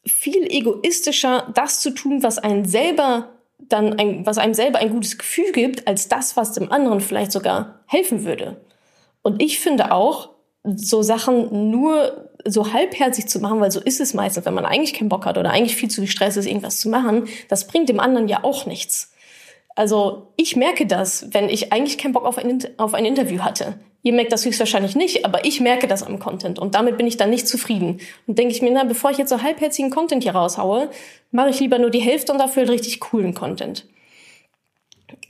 viel 0.06 0.46
egoistischer, 0.50 1.52
das 1.54 1.82
zu 1.82 1.92
tun, 1.92 2.24
was 2.24 2.38
einen 2.38 2.66
selber 2.66 3.39
dann 3.60 3.94
ein, 4.00 4.26
was 4.26 4.38
einem 4.38 4.54
selber 4.54 4.80
ein 4.80 4.90
gutes 4.90 5.18
Gefühl 5.18 5.52
gibt, 5.52 5.88
als 5.88 6.08
das, 6.08 6.38
was 6.38 6.54
dem 6.54 6.72
anderen 6.72 7.02
vielleicht 7.02 7.32
sogar 7.32 7.82
helfen 7.86 8.26
würde. 8.26 8.58
Und 9.22 9.42
ich 9.42 9.60
finde 9.60 9.92
auch, 9.92 10.30
so 10.64 11.02
Sachen 11.02 11.72
nur 11.72 12.30
so 12.46 12.74
halbherzig 12.74 13.28
zu 13.28 13.40
machen, 13.40 13.60
weil 13.60 13.72
so 13.72 13.80
ist 13.80 14.00
es 14.00 14.14
meistens, 14.14 14.46
wenn 14.46 14.54
man 14.54 14.66
eigentlich 14.66 14.94
keinen 14.94 15.10
Bock 15.10 15.26
hat 15.26 15.38
oder 15.38 15.52
eigentlich 15.52 15.76
viel 15.76 15.90
zu 15.90 16.02
gestresst 16.02 16.38
ist, 16.38 16.46
irgendwas 16.46 16.80
zu 16.80 16.90
machen, 16.90 17.28
das 17.48 17.68
bringt 17.68 17.90
dem 17.90 18.00
anderen 18.00 18.28
ja 18.28 18.44
auch 18.44 18.66
nichts. 18.66 19.14
Also 19.76 20.34
ich 20.36 20.56
merke 20.56 20.86
das, 20.86 21.34
wenn 21.34 21.50
ich 21.50 21.72
eigentlich 21.72 21.98
keinen 21.98 22.14
Bock 22.14 22.26
auf 22.26 22.38
ein, 22.38 22.60
auf 22.78 22.94
ein 22.94 23.06
Interview 23.06 23.42
hatte. 23.42 23.76
Ihr 24.02 24.14
merkt 24.14 24.32
das 24.32 24.46
höchstwahrscheinlich 24.46 24.96
nicht, 24.96 25.26
aber 25.26 25.44
ich 25.46 25.60
merke 25.60 25.88
das 25.88 26.04
am 26.04 26.20
Content 26.20 26.58
und 26.58 26.76
damit 26.76 26.98
bin 26.98 27.06
ich 27.06 27.18
dann 27.18 27.30
nicht 27.30 27.48
zufrieden. 27.48 28.00
Und 28.28 28.38
denke 28.40 28.54
ich 28.54 28.62
mir, 28.62 28.72
na, 28.72 28.86
bevor 28.86 29.12
ich 29.12 29.18
jetzt 29.18 29.30
so 29.30 29.42
halbherzigen 29.42 29.92
Content 29.92 30.24
hier 30.24 30.34
raushaue, 30.34 30.90
mache 31.32 31.50
ich 31.50 31.60
lieber 31.60 31.80
nur 31.80 31.90
die 31.90 32.00
Hälfte 32.00 32.32
und 32.32 32.40
dafür 32.40 32.70
richtig 32.70 33.02
coolen 33.02 33.34
Content. 33.34 33.86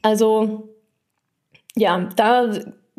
Also, 0.03 0.69
ja, 1.75 2.09
da 2.15 2.51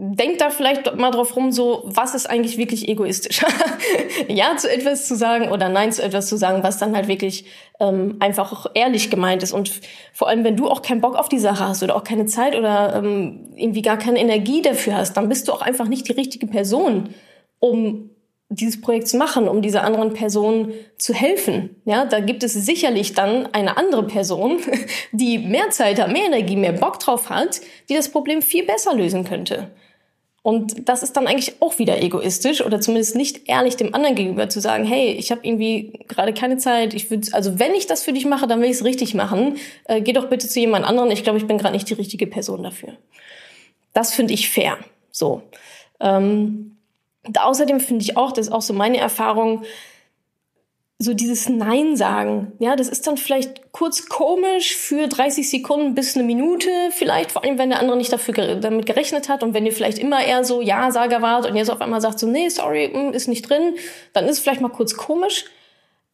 denkt 0.02 0.40
da 0.40 0.48
vielleicht 0.48 0.96
mal 0.96 1.10
drauf 1.10 1.36
rum, 1.36 1.52
so, 1.52 1.82
was 1.84 2.14
ist 2.14 2.28
eigentlich 2.28 2.56
wirklich 2.56 2.88
egoistisch? 2.88 3.44
ja 4.28 4.56
zu 4.56 4.72
etwas 4.72 5.06
zu 5.06 5.14
sagen 5.14 5.50
oder 5.50 5.68
nein 5.68 5.92
zu 5.92 6.02
etwas 6.02 6.26
zu 6.26 6.38
sagen, 6.38 6.62
was 6.62 6.78
dann 6.78 6.96
halt 6.96 7.06
wirklich 7.06 7.44
ähm, 7.80 8.16
einfach 8.18 8.50
auch 8.50 8.70
ehrlich 8.72 9.10
gemeint 9.10 9.42
ist. 9.42 9.52
Und 9.52 9.70
vor 10.14 10.28
allem, 10.28 10.42
wenn 10.42 10.56
du 10.56 10.70
auch 10.70 10.80
keinen 10.80 11.02
Bock 11.02 11.16
auf 11.16 11.28
die 11.28 11.38
Sache 11.38 11.68
hast 11.68 11.82
oder 11.82 11.96
auch 11.96 12.04
keine 12.04 12.24
Zeit 12.24 12.56
oder 12.56 12.94
ähm, 12.96 13.50
irgendwie 13.56 13.82
gar 13.82 13.98
keine 13.98 14.20
Energie 14.20 14.62
dafür 14.62 14.96
hast, 14.96 15.18
dann 15.18 15.28
bist 15.28 15.48
du 15.48 15.52
auch 15.52 15.60
einfach 15.60 15.86
nicht 15.86 16.08
die 16.08 16.12
richtige 16.12 16.46
Person, 16.46 17.10
um 17.58 18.08
dieses 18.48 18.80
Projekt 18.80 19.06
zu 19.06 19.18
machen, 19.18 19.48
um 19.48 19.60
dieser 19.60 19.84
anderen 19.84 20.14
Person 20.14 20.72
zu 20.96 21.12
helfen. 21.12 21.76
Ja, 21.84 22.06
da 22.06 22.20
gibt 22.20 22.42
es 22.42 22.54
sicherlich 22.54 23.12
dann 23.12 23.46
eine 23.52 23.76
andere 23.76 24.06
Person, 24.06 24.60
die 25.12 25.38
mehr 25.38 25.68
Zeit 25.68 26.00
hat, 26.00 26.10
mehr 26.10 26.24
Energie, 26.24 26.56
mehr 26.56 26.72
Bock 26.72 26.98
drauf 26.98 27.28
hat, 27.28 27.60
die 27.90 27.94
das 27.94 28.08
Problem 28.08 28.40
viel 28.40 28.64
besser 28.64 28.94
lösen 28.94 29.24
könnte. 29.24 29.70
Und 30.42 30.88
das 30.88 31.02
ist 31.02 31.16
dann 31.16 31.26
eigentlich 31.26 31.60
auch 31.60 31.78
wieder 31.78 32.02
egoistisch 32.02 32.64
oder 32.64 32.80
zumindest 32.80 33.14
nicht 33.14 33.48
ehrlich 33.48 33.76
dem 33.76 33.94
anderen 33.94 34.14
gegenüber 34.14 34.48
zu 34.48 34.60
sagen, 34.60 34.84
hey, 34.84 35.12
ich 35.12 35.30
habe 35.30 35.42
irgendwie 35.44 36.00
gerade 36.08 36.32
keine 36.32 36.56
Zeit. 36.56 36.94
Ich 36.94 37.10
würde, 37.10 37.28
also 37.32 37.58
wenn 37.58 37.74
ich 37.74 37.86
das 37.86 38.02
für 38.02 38.14
dich 38.14 38.24
mache, 38.24 38.46
dann 38.46 38.60
will 38.60 38.70
ich 38.70 38.76
es 38.76 38.84
richtig 38.84 39.14
machen. 39.14 39.58
Äh, 39.84 40.00
geh 40.00 40.14
doch 40.14 40.28
bitte 40.30 40.48
zu 40.48 40.58
jemand 40.58 40.86
anderen. 40.86 41.10
Ich 41.10 41.24
glaube, 41.24 41.38
ich 41.38 41.46
bin 41.46 41.58
gerade 41.58 41.74
nicht 41.74 41.90
die 41.90 41.94
richtige 41.94 42.26
Person 42.26 42.62
dafür. 42.62 42.94
Das 43.92 44.14
finde 44.14 44.32
ich 44.32 44.48
fair. 44.48 44.78
So. 45.10 45.42
Ähm, 46.00 46.76
außerdem 47.38 47.80
finde 47.80 48.02
ich 48.02 48.16
auch, 48.16 48.32
das 48.32 48.46
ist 48.46 48.52
auch 48.52 48.62
so 48.62 48.72
meine 48.72 48.96
Erfahrung, 48.96 49.64
so 51.02 51.14
dieses 51.14 51.48
Nein 51.48 51.96
sagen, 51.96 52.52
ja, 52.58 52.76
das 52.76 52.90
ist 52.90 53.06
dann 53.06 53.16
vielleicht 53.16 53.72
kurz 53.72 54.10
komisch 54.10 54.76
für 54.76 55.08
30 55.08 55.48
Sekunden 55.48 55.94
bis 55.94 56.14
eine 56.14 56.24
Minute 56.24 56.68
vielleicht, 56.90 57.32
vor 57.32 57.42
allem 57.42 57.56
wenn 57.56 57.70
der 57.70 57.80
andere 57.80 57.96
nicht 57.96 58.12
dafür 58.12 58.56
damit 58.56 58.84
gerechnet 58.84 59.30
hat 59.30 59.42
und 59.42 59.54
wenn 59.54 59.64
ihr 59.64 59.72
vielleicht 59.72 59.98
immer 59.98 60.22
eher 60.22 60.44
so 60.44 60.60
Ja-Sager 60.60 61.22
wart 61.22 61.48
und 61.48 61.56
jetzt 61.56 61.70
auf 61.70 61.80
einmal 61.80 62.02
sagt 62.02 62.18
so, 62.18 62.26
nee, 62.26 62.50
sorry, 62.50 62.90
hm, 62.92 63.14
ist 63.14 63.28
nicht 63.28 63.48
drin, 63.48 63.76
dann 64.12 64.26
ist 64.26 64.32
es 64.32 64.40
vielleicht 64.40 64.60
mal 64.60 64.68
kurz 64.68 64.94
komisch. 64.94 65.46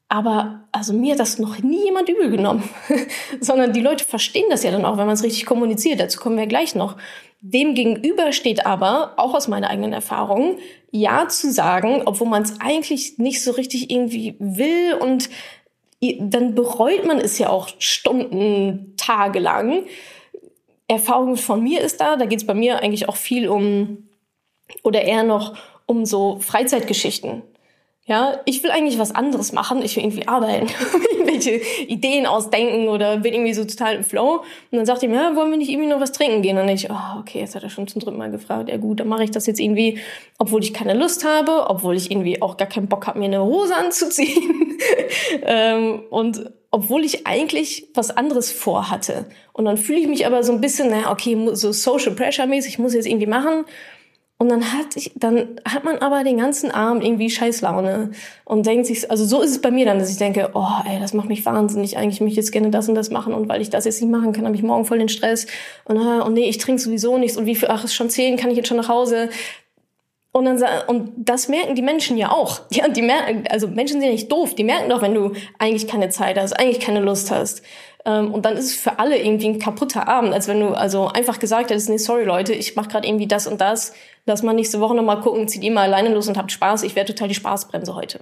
Aber 0.08 0.68
also 0.70 0.92
mir 0.92 1.12
hat 1.12 1.20
das 1.20 1.38
noch 1.38 1.58
nie 1.58 1.84
jemand 1.84 2.08
übel 2.08 2.30
genommen, 2.30 2.68
sondern 3.40 3.72
die 3.72 3.80
Leute 3.80 4.04
verstehen 4.04 4.46
das 4.50 4.62
ja 4.62 4.70
dann 4.70 4.84
auch, 4.84 4.98
wenn 4.98 5.06
man 5.06 5.14
es 5.14 5.24
richtig 5.24 5.46
kommuniziert. 5.46 5.98
Dazu 5.98 6.20
kommen 6.20 6.38
wir 6.38 6.46
gleich 6.46 6.74
noch. 6.74 6.96
Dem 7.40 7.74
gegenüber 7.74 8.32
steht 8.32 8.66
aber, 8.66 9.14
auch 9.16 9.34
aus 9.34 9.48
meiner 9.48 9.68
eigenen 9.68 9.92
Erfahrung, 9.92 10.58
Ja 10.90 11.28
zu 11.28 11.52
sagen, 11.52 12.02
obwohl 12.04 12.28
man 12.28 12.42
es 12.42 12.60
eigentlich 12.60 13.18
nicht 13.18 13.42
so 13.42 13.52
richtig 13.52 13.90
irgendwie 13.90 14.36
will 14.38 14.94
und 14.94 15.28
dann 16.00 16.54
bereut 16.54 17.04
man 17.06 17.18
es 17.18 17.38
ja 17.38 17.48
auch 17.48 17.68
Stunden, 17.78 18.94
Tage 18.96 19.38
lang. 19.38 19.86
Erfahrung 20.88 21.36
von 21.36 21.62
mir 21.62 21.80
ist 21.80 22.00
da, 22.00 22.16
da 22.16 22.26
geht 22.26 22.40
es 22.40 22.46
bei 22.46 22.54
mir 22.54 22.80
eigentlich 22.80 23.08
auch 23.08 23.16
viel 23.16 23.48
um, 23.48 24.08
oder 24.82 25.02
eher 25.02 25.24
noch 25.24 25.56
um 25.86 26.04
so 26.04 26.38
Freizeitgeschichten. 26.40 27.42
Ja, 28.08 28.40
ich 28.44 28.62
will 28.62 28.70
eigentlich 28.70 29.00
was 29.00 29.12
anderes 29.12 29.52
machen. 29.52 29.82
Ich 29.82 29.96
will 29.96 30.04
irgendwie 30.04 30.28
arbeiten, 30.28 30.68
irgendwelche 31.10 31.60
Ideen 31.88 32.24
ausdenken 32.26 32.88
oder 32.88 33.16
bin 33.16 33.34
irgendwie 33.34 33.52
so 33.52 33.64
total 33.64 33.96
im 33.96 34.04
Flow. 34.04 34.44
Und 34.70 34.78
dann 34.78 34.86
sagt 34.86 35.02
mir, 35.02 35.12
ja, 35.12 35.34
wollen 35.34 35.50
wir 35.50 35.58
nicht 35.58 35.70
irgendwie 35.70 35.88
noch 35.88 36.00
was 36.00 36.12
trinken 36.12 36.40
gehen? 36.40 36.56
Und 36.56 36.68
ich, 36.68 36.88
oh, 36.88 37.18
okay, 37.18 37.40
jetzt 37.40 37.56
hat 37.56 37.64
er 37.64 37.68
schon 37.68 37.88
zum 37.88 38.00
dritten 38.00 38.16
Mal 38.16 38.30
gefragt. 38.30 38.68
Ja 38.68 38.76
gut, 38.76 39.00
dann 39.00 39.08
mache 39.08 39.24
ich 39.24 39.32
das 39.32 39.46
jetzt 39.46 39.58
irgendwie, 39.58 39.98
obwohl 40.38 40.62
ich 40.62 40.72
keine 40.72 40.94
Lust 40.94 41.24
habe, 41.24 41.68
obwohl 41.68 41.96
ich 41.96 42.08
irgendwie 42.08 42.40
auch 42.40 42.56
gar 42.56 42.68
keinen 42.68 42.86
Bock 42.86 43.08
habe, 43.08 43.18
mir 43.18 43.24
eine 43.24 43.42
Hose 43.42 43.74
anzuziehen. 43.84 44.78
ähm, 45.42 46.04
und 46.08 46.52
obwohl 46.70 47.04
ich 47.04 47.26
eigentlich 47.26 47.88
was 47.94 48.10
anderes 48.16 48.52
vorhatte. 48.52 49.24
Und 49.52 49.64
dann 49.64 49.76
fühle 49.76 49.98
ich 49.98 50.06
mich 50.06 50.26
aber 50.26 50.44
so 50.44 50.52
ein 50.52 50.60
bisschen, 50.60 50.90
naja, 50.90 51.10
okay, 51.10 51.36
so 51.54 51.72
Social 51.72 52.14
Pressure 52.14 52.46
mäßig, 52.46 52.78
muss 52.78 52.92
ich 52.92 52.98
jetzt 52.98 53.06
irgendwie 53.08 53.26
machen. 53.26 53.64
Und 54.38 54.50
dann 54.50 54.72
hat 54.72 54.96
ich, 54.96 55.12
dann 55.14 55.58
hat 55.64 55.84
man 55.84 55.96
aber 55.98 56.22
den 56.22 56.36
ganzen 56.36 56.70
Abend 56.70 57.02
irgendwie 57.02 57.30
Scheißlaune 57.30 58.10
und 58.44 58.66
denkt 58.66 58.86
sich, 58.86 59.10
also 59.10 59.24
so 59.24 59.40
ist 59.40 59.50
es 59.50 59.60
bei 59.62 59.70
mir 59.70 59.86
dann, 59.86 59.98
dass 59.98 60.10
ich 60.10 60.18
denke, 60.18 60.50
oh, 60.52 60.68
ey, 60.86 61.00
das 61.00 61.14
macht 61.14 61.28
mich 61.28 61.46
wahnsinnig. 61.46 61.96
Eigentlich 61.96 62.20
möchte 62.20 62.32
ich 62.32 62.44
jetzt 62.44 62.52
gerne 62.52 62.70
das 62.70 62.86
und 62.88 62.96
das 62.96 63.10
machen 63.10 63.32
und 63.32 63.48
weil 63.48 63.62
ich 63.62 63.70
das 63.70 63.86
jetzt 63.86 64.02
nicht 64.02 64.10
machen 64.10 64.34
kann, 64.34 64.44
habe 64.44 64.54
ich 64.54 64.62
morgen 64.62 64.84
voll 64.84 64.98
den 64.98 65.08
Stress 65.08 65.46
und, 65.84 65.96
äh, 65.96 66.22
und 66.22 66.34
nee, 66.34 66.48
ich 66.50 66.58
trinke 66.58 66.82
sowieso 66.82 67.16
nichts 67.16 67.38
und 67.38 67.46
wie 67.46 67.54
viel, 67.54 67.68
ach, 67.70 67.84
ist 67.84 67.94
schon 67.94 68.10
zehn, 68.10 68.36
kann 68.36 68.50
ich 68.50 68.58
jetzt 68.58 68.68
schon 68.68 68.76
nach 68.76 68.90
Hause? 68.90 69.30
Und 70.32 70.44
dann 70.44 70.62
und 70.86 71.12
das 71.16 71.48
merken 71.48 71.74
die 71.74 71.80
Menschen 71.80 72.18
ja 72.18 72.30
auch. 72.30 72.60
Ja, 72.70 72.88
die 72.88 73.00
merken, 73.00 73.44
also 73.48 73.68
Menschen 73.68 74.00
sind 74.00 74.02
ja 74.02 74.10
nicht 74.10 74.30
doof. 74.30 74.54
Die 74.54 74.64
merken 74.64 74.90
doch, 74.90 75.00
wenn 75.00 75.14
du 75.14 75.32
eigentlich 75.58 75.88
keine 75.88 76.10
Zeit 76.10 76.38
hast, 76.38 76.52
eigentlich 76.52 76.78
keine 76.78 77.00
Lust 77.00 77.30
hast. 77.30 77.62
Ähm, 78.04 78.34
und 78.34 78.44
dann 78.44 78.58
ist 78.58 78.66
es 78.66 78.74
für 78.74 78.98
alle 78.98 79.18
irgendwie 79.18 79.48
ein 79.48 79.58
kaputter 79.58 80.06
Abend, 80.08 80.34
als 80.34 80.46
wenn 80.46 80.60
du 80.60 80.74
also 80.74 81.08
einfach 81.08 81.38
gesagt 81.38 81.70
hättest, 81.70 81.88
nee, 81.88 81.96
sorry 81.96 82.24
Leute, 82.24 82.52
ich 82.52 82.76
mache 82.76 82.88
gerade 82.88 83.08
irgendwie 83.08 83.26
das 83.26 83.46
und 83.46 83.62
das. 83.62 83.94
Lass 84.26 84.42
mal 84.42 84.52
nächste 84.52 84.80
Woche 84.80 84.94
nochmal 84.94 85.20
gucken, 85.20 85.46
zieht 85.48 85.62
ihr 85.62 85.70
mal 85.70 85.84
alleine 85.84 86.12
los 86.12 86.28
und 86.28 86.36
habt 86.36 86.50
Spaß. 86.52 86.82
Ich 86.82 86.96
werde 86.96 87.14
total 87.14 87.28
die 87.28 87.34
Spaßbremse 87.34 87.94
heute. 87.94 88.20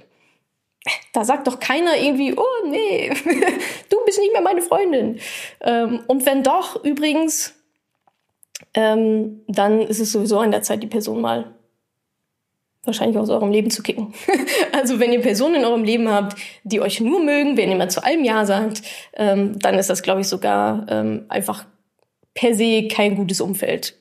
Da 1.15 1.25
sagt 1.25 1.47
doch 1.47 1.59
keiner 1.59 1.97
irgendwie, 1.97 2.35
oh 2.37 2.69
nee, 2.69 3.09
du 3.89 3.97
bist 4.05 4.19
nicht 4.19 4.33
mehr 4.33 4.43
meine 4.43 4.61
Freundin. 4.61 5.19
Ähm, 5.63 6.01
und 6.07 6.27
wenn 6.27 6.43
doch, 6.43 6.85
übrigens, 6.85 7.55
ähm, 8.75 9.41
dann 9.49 9.81
ist 9.81 10.01
es 10.01 10.13
sowieso 10.13 10.39
an 10.39 10.51
der 10.51 10.63
Zeit, 10.63 10.83
die 10.83 10.89
Person 10.89 11.23
mal 11.23 11.55
wahrscheinlich 12.85 13.17
aus 13.17 13.31
eurem 13.31 13.51
Leben 13.51 13.71
zu 13.71 13.83
kicken. 13.83 14.13
also 14.73 15.01
wenn 15.01 15.11
ihr 15.11 15.23
Personen 15.23 15.57
in 15.57 15.65
eurem 15.65 15.85
Leben 15.85 16.11
habt, 16.11 16.37
die 16.65 16.83
euch 16.83 17.01
nur 17.01 17.23
mögen, 17.23 17.57
wenn 17.57 17.71
ihr 17.71 17.77
mal 17.77 17.91
zu 17.91 18.05
allem 18.05 18.25
Ja 18.25 18.45
sagt, 18.45 18.83
ähm, 19.15 19.59
dann 19.59 19.79
ist 19.79 19.89
das, 19.89 20.03
glaube 20.03 20.21
ich, 20.21 20.29
sogar 20.29 20.87
ähm, 20.91 21.25
einfach 21.31 21.65
per 22.35 22.55
se 22.55 22.89
kein 22.89 23.17
gutes 23.17 23.41
Umfeld. 23.41 23.97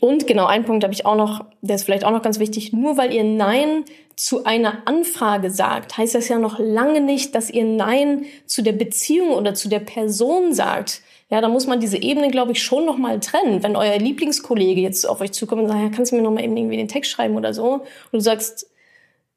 Und 0.00 0.26
genau, 0.26 0.46
ein 0.46 0.64
Punkt 0.64 0.84
habe 0.84 0.94
ich 0.94 1.06
auch 1.06 1.16
noch, 1.16 1.44
der 1.60 1.76
ist 1.76 1.84
vielleicht 1.84 2.04
auch 2.04 2.10
noch 2.10 2.22
ganz 2.22 2.38
wichtig. 2.38 2.72
Nur 2.72 2.96
weil 2.96 3.12
ihr 3.12 3.24
Nein 3.24 3.84
zu 4.16 4.44
einer 4.44 4.86
Anfrage 4.86 5.50
sagt, 5.50 5.98
heißt 5.98 6.14
das 6.14 6.28
ja 6.28 6.38
noch 6.38 6.58
lange 6.58 7.00
nicht, 7.00 7.34
dass 7.34 7.50
ihr 7.50 7.64
Nein 7.64 8.26
zu 8.46 8.62
der 8.62 8.72
Beziehung 8.72 9.30
oder 9.30 9.54
zu 9.54 9.68
der 9.68 9.80
Person 9.80 10.54
sagt. 10.54 11.02
Ja, 11.30 11.40
da 11.40 11.48
muss 11.48 11.66
man 11.66 11.80
diese 11.80 12.00
Ebene, 12.00 12.30
glaube 12.30 12.52
ich, 12.52 12.62
schon 12.62 12.86
noch 12.86 12.98
mal 12.98 13.18
trennen. 13.18 13.62
Wenn 13.62 13.76
euer 13.76 13.98
Lieblingskollege 13.98 14.80
jetzt 14.80 15.08
auf 15.08 15.20
euch 15.20 15.32
zukommt 15.32 15.62
und 15.62 15.68
sagt, 15.68 15.80
ja, 15.80 15.88
kannst 15.88 16.12
du 16.12 16.16
mir 16.16 16.22
noch 16.22 16.30
mal 16.30 16.44
eben 16.44 16.56
irgendwie 16.56 16.76
den 16.76 16.88
Text 16.88 17.10
schreiben 17.10 17.36
oder 17.36 17.52
so, 17.52 17.72
und 17.72 17.84
du 18.12 18.20
sagst, 18.20 18.70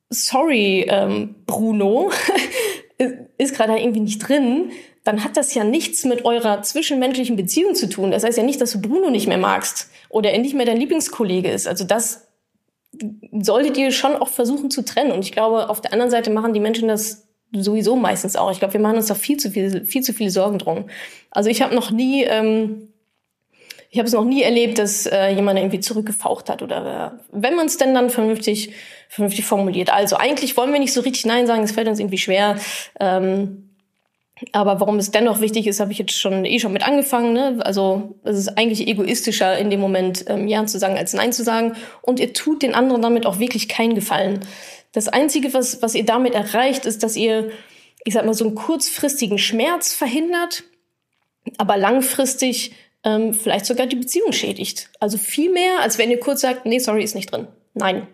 sorry, 0.10 0.86
ähm, 0.89 1.36
Bruno, 1.46 2.12
ist 3.38 3.56
gerade 3.56 3.80
irgendwie 3.80 4.02
nicht 4.02 4.20
drin, 4.20 4.72
dann 5.04 5.24
hat 5.24 5.38
das 5.38 5.54
ja 5.54 5.63
nichts 5.63 6.04
mit 6.04 6.26
eurer 6.26 6.62
zwischenmenschlichen 6.62 7.38
Beziehung 7.38 7.76
zu 7.76 7.88
tun. 7.88 8.12
Das 8.12 8.24
heißt 8.24 8.38
ja 8.38 8.43
nicht, 8.43 8.60
dass 8.60 8.74
du 8.74 8.82
Bruno 8.82 9.10
nicht 9.10 9.28
mehr 9.28 9.38
magst 9.38 9.89
oder 10.10 10.32
er 10.32 10.39
nicht 10.39 10.56
mehr 10.56 10.65
dein 10.65 10.78
Lieblingskollege 10.78 11.50
ist. 11.50 11.67
Also 11.67 11.84
das 11.84 12.28
solltet 13.32 13.78
ihr 13.78 13.91
schon 13.91 14.15
auch 14.15 14.30
versuchen 14.30 14.72
zu 14.72 14.84
trennen. 14.84 15.12
Und 15.12 15.24
ich 15.24 15.32
glaube, 15.32 15.70
auf 15.70 15.82
der 15.82 15.93
anderen 15.93 16.12
Seite 16.12 16.30
machen 16.30 16.54
die 16.54 16.60
Menschen 16.60 16.88
das 16.88 17.28
sowieso 17.52 17.96
meistens 17.96 18.36
auch. 18.36 18.52
Ich 18.52 18.60
glaube, 18.60 18.74
wir 18.74 18.82
machen 18.82 18.98
uns 18.98 19.08
da 19.08 19.15
viel 19.15 19.38
zu 19.38 19.52
viel, 19.52 19.86
viel 19.86 20.02
zu 20.02 20.13
viele 20.13 20.32
Sorgen 20.32 20.58
drum. 20.58 20.89
Also 21.32 21.50
ich 21.50 21.62
habe 21.62 21.76
noch 21.76 21.91
nie 21.91 22.24
ähm, 22.24 22.89
Ich 23.89 24.00
habe 24.00 24.08
es 24.08 24.13
noch 24.13 24.26
nie 24.26 24.41
erlebt, 24.41 24.80
dass 24.80 25.06
äh, 25.06 25.30
jemand 25.30 25.58
irgendwie 25.58 25.80
zurückgefaucht 25.80 26.50
hat 26.50 26.62
oder 26.62 27.15
äh, 27.15 27.24
wenn 27.32 27.56
man 27.56 27.67
es 27.67 27.78
denn 27.78 27.93
dann 27.93 28.10
vernünftig, 28.10 28.74
vernünftig 29.08 29.46
formuliert. 29.46 29.93
Also 29.93 30.17
eigentlich 30.17 30.58
wollen 30.58 30.74
wir 30.74 30.80
nicht 30.80 30.93
so 30.93 31.02
richtig 31.02 31.26
Nein 31.26 31.48
sagen, 31.48 31.63
es 31.63 31.72
fällt 31.72 31.88
uns 31.88 32.00
irgendwie 32.00 32.17
schwer. 32.17 32.58
Ähm, 33.00 33.66
aber 34.52 34.80
warum 34.80 34.97
es 35.00 35.12
dennoch 35.12 35.41
wichtig 35.41 35.67
ist, 35.67 35.80
habe 35.80 35.91
ich 35.91 35.97
jetzt 35.97 36.17
schon 36.17 36.45
eh 36.45 36.60
schon 36.60 36.73
mit 36.73 36.84
angefangen. 36.84 37.34
Ne? 37.34 37.58
Also 37.62 38.15
es 38.23 38.38
ist 38.38 38.58
eigentlich 38.58 38.88
egoistischer, 38.88 39.58
in 39.58 39.69
dem 39.69 39.80
Moment 39.80 40.26
ähm, 40.28 40.47
Ja 40.47 40.65
zu 40.65 40.78
sagen, 40.80 40.97
als 40.97 41.13
Nein 41.13 41.34
zu 41.34 41.43
sagen. 41.43 41.76
Und 42.02 42.19
ihr 42.19 42.34
tut 42.34 42.62
den 42.62 42.76
anderen 42.76 43.02
damit 43.02 43.26
auch 43.26 43.39
wirklich 43.39 43.67
keinen 43.67 43.95
Gefallen. 43.95 44.41
Das 44.91 45.08
Einzige, 45.08 45.54
was, 45.54 45.82
was 45.82 45.95
ihr 45.95 46.06
damit 46.06 46.34
erreicht, 46.34 46.86
ist, 46.86 47.04
dass 47.04 47.15
ihr, 47.15 47.50
ich 48.06 48.13
sag 48.13 48.26
mal, 48.26 48.34
so 48.34 48.45
einen 48.45 48.56
kurzfristigen 48.56 49.38
Schmerz 49.38 49.93
verhindert, 49.93 50.63
aber 51.58 51.78
langfristig 51.78 52.73
ähm, 53.04 53.34
vielleicht 53.34 53.65
sogar 53.65 53.88
die 53.88 53.95
Beziehung 53.95 54.34
schädigt. 54.34 54.89
Also 55.00 55.17
viel 55.17 55.52
mehr, 55.52 55.82
als 55.82 55.97
wenn 55.97 56.12
ihr 56.12 56.19
kurz 56.19 56.41
sagt, 56.41 56.65
nee, 56.65 56.80
sorry, 56.80 57.04
ist 57.04 57.15
nicht 57.15 57.32
drin. 57.32 57.47
Nein, 57.73 58.08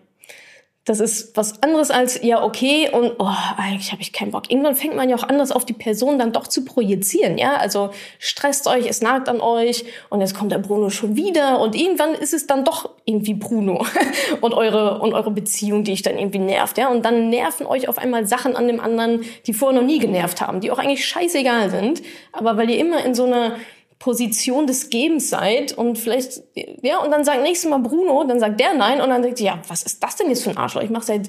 das 0.84 1.00
ist 1.00 1.34
was 1.34 1.62
anderes 1.62 1.90
als, 1.90 2.22
ja, 2.22 2.42
okay, 2.42 2.90
und 2.92 3.14
oh, 3.18 3.30
eigentlich 3.56 3.90
habe 3.90 4.02
ich 4.02 4.12
keinen 4.12 4.32
Bock. 4.32 4.50
Irgendwann 4.50 4.76
fängt 4.76 4.94
man 4.94 5.08
ja 5.08 5.16
auch 5.16 5.22
an, 5.22 5.38
das 5.38 5.50
auf 5.50 5.64
die 5.64 5.72
Person 5.72 6.18
dann 6.18 6.32
doch 6.32 6.46
zu 6.46 6.62
projizieren, 6.64 7.38
ja. 7.38 7.56
Also 7.56 7.90
stresst 8.18 8.66
euch, 8.66 8.86
es 8.86 9.00
nagt 9.00 9.30
an 9.30 9.40
euch 9.40 9.86
und 10.10 10.20
jetzt 10.20 10.34
kommt 10.34 10.52
der 10.52 10.58
Bruno 10.58 10.90
schon 10.90 11.16
wieder 11.16 11.58
und 11.60 11.74
irgendwann 11.74 12.12
ist 12.14 12.34
es 12.34 12.46
dann 12.46 12.64
doch 12.64 12.90
irgendwie 13.06 13.32
Bruno 13.32 13.86
und 14.42 14.52
eure, 14.52 15.00
und 15.00 15.14
eure 15.14 15.30
Beziehung, 15.30 15.84
die 15.84 15.92
ich 15.92 16.02
dann 16.02 16.18
irgendwie 16.18 16.38
nervt, 16.38 16.76
ja. 16.76 16.88
Und 16.88 17.02
dann 17.02 17.30
nerven 17.30 17.66
euch 17.66 17.88
auf 17.88 17.96
einmal 17.96 18.26
Sachen 18.26 18.54
an 18.54 18.66
dem 18.66 18.78
anderen, 18.78 19.24
die 19.46 19.54
vorher 19.54 19.80
noch 19.80 19.86
nie 19.86 19.98
genervt 19.98 20.42
haben, 20.42 20.60
die 20.60 20.70
auch 20.70 20.78
eigentlich 20.78 21.06
scheißegal 21.06 21.70
sind. 21.70 22.02
Aber 22.32 22.58
weil 22.58 22.68
ihr 22.68 22.78
immer 22.78 23.02
in 23.02 23.14
so 23.14 23.24
einer 23.24 23.56
Position 23.98 24.66
des 24.66 24.90
Gebens 24.90 25.30
seid 25.30 25.72
und 25.72 25.98
vielleicht, 25.98 26.42
ja, 26.82 26.98
und 26.98 27.10
dann 27.10 27.24
sagt 27.24 27.42
nächstes 27.42 27.70
Mal 27.70 27.78
Bruno, 27.78 28.24
dann 28.24 28.40
sagt 28.40 28.60
der 28.60 28.74
nein 28.74 29.00
und 29.00 29.08
dann 29.08 29.22
denkt 29.22 29.40
ihr, 29.40 29.46
ja, 29.46 29.62
was 29.68 29.82
ist 29.82 30.02
das 30.02 30.16
denn 30.16 30.28
jetzt 30.28 30.44
für 30.44 30.50
ein 30.50 30.56
Arschloch? 30.56 30.82
Ich 30.82 30.90
mache 30.90 31.06
seit 31.06 31.28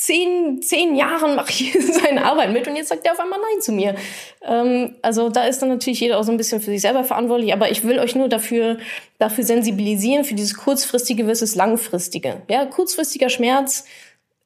zehn, 0.00 0.62
zehn 0.62 0.94
Jahren 0.94 1.34
mache 1.36 1.50
ich 1.50 1.76
seine 2.02 2.24
Arbeit 2.24 2.52
mit 2.52 2.66
und 2.66 2.76
jetzt 2.76 2.88
sagt 2.88 3.04
der 3.04 3.12
auf 3.12 3.20
einmal 3.20 3.38
Nein 3.38 3.60
zu 3.60 3.72
mir. 3.72 3.94
Ähm, 4.42 4.96
also 5.02 5.28
da 5.28 5.44
ist 5.44 5.60
dann 5.60 5.68
natürlich 5.68 6.00
jeder 6.00 6.18
auch 6.18 6.22
so 6.22 6.32
ein 6.32 6.38
bisschen 6.38 6.60
für 6.60 6.70
sich 6.70 6.80
selber 6.80 7.04
verantwortlich, 7.04 7.52
aber 7.52 7.70
ich 7.70 7.84
will 7.84 7.98
euch 7.98 8.14
nur 8.14 8.28
dafür, 8.28 8.78
dafür 9.18 9.44
sensibilisieren, 9.44 10.24
für 10.24 10.34
dieses 10.34 10.54
kurzfristige 10.54 11.24
versus 11.24 11.54
langfristige. 11.54 12.42
Ja, 12.48 12.64
kurzfristiger 12.66 13.28
Schmerz 13.28 13.84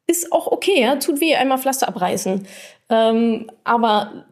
ist 0.07 0.33
auch 0.33 0.47
okay, 0.47 0.81
ja, 0.81 0.97
tut 0.97 1.21
weh, 1.21 1.35
einmal 1.35 1.59
Pflaster 1.59 1.89
abreißen. 1.89 2.47
Ähm, 2.91 3.51
aber 3.65 4.27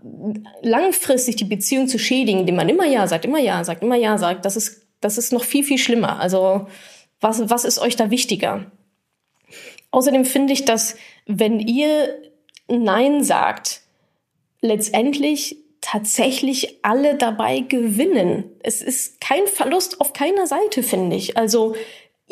langfristig 0.61 1.37
die 1.37 1.45
Beziehung 1.45 1.89
zu 1.89 1.99
schädigen, 1.99 2.41
indem 2.41 2.57
man 2.57 2.69
immer 2.69 2.87
Ja 2.87 3.07
sagt, 3.07 3.25
immer 3.25 3.39
Ja 3.39 3.65
sagt, 3.65 3.83
immer 3.83 3.97
Ja 3.97 4.19
sagt, 4.19 4.45
das 4.45 4.57
ist, 4.57 4.87
das 5.01 5.19
ist 5.19 5.33
noch 5.33 5.45
viel, 5.45 5.65
viel 5.65 5.79
schlimmer. 5.79 6.21
Also 6.21 6.67
was, 7.21 7.49
was 7.49 7.65
ist 7.65 7.79
euch 7.79 7.97
da 7.97 8.11
wichtiger? 8.11 8.67
Außerdem 9.91 10.25
finde 10.25 10.53
ich, 10.53 10.65
dass 10.65 10.97
wenn 11.27 11.61
ihr 11.61 12.19
Nein 12.69 13.23
sagt, 13.23 13.83
letztendlich 14.61 15.57
tatsächlich 15.83 16.79
alle 16.83 17.17
dabei 17.17 17.61
gewinnen. 17.61 18.45
Es 18.63 18.81
ist 18.81 19.21
kein 19.21 19.47
Verlust 19.47 20.01
auf 20.01 20.13
keiner 20.13 20.47
Seite, 20.47 20.83
finde 20.83 21.17
ich. 21.17 21.37
Also 21.37 21.75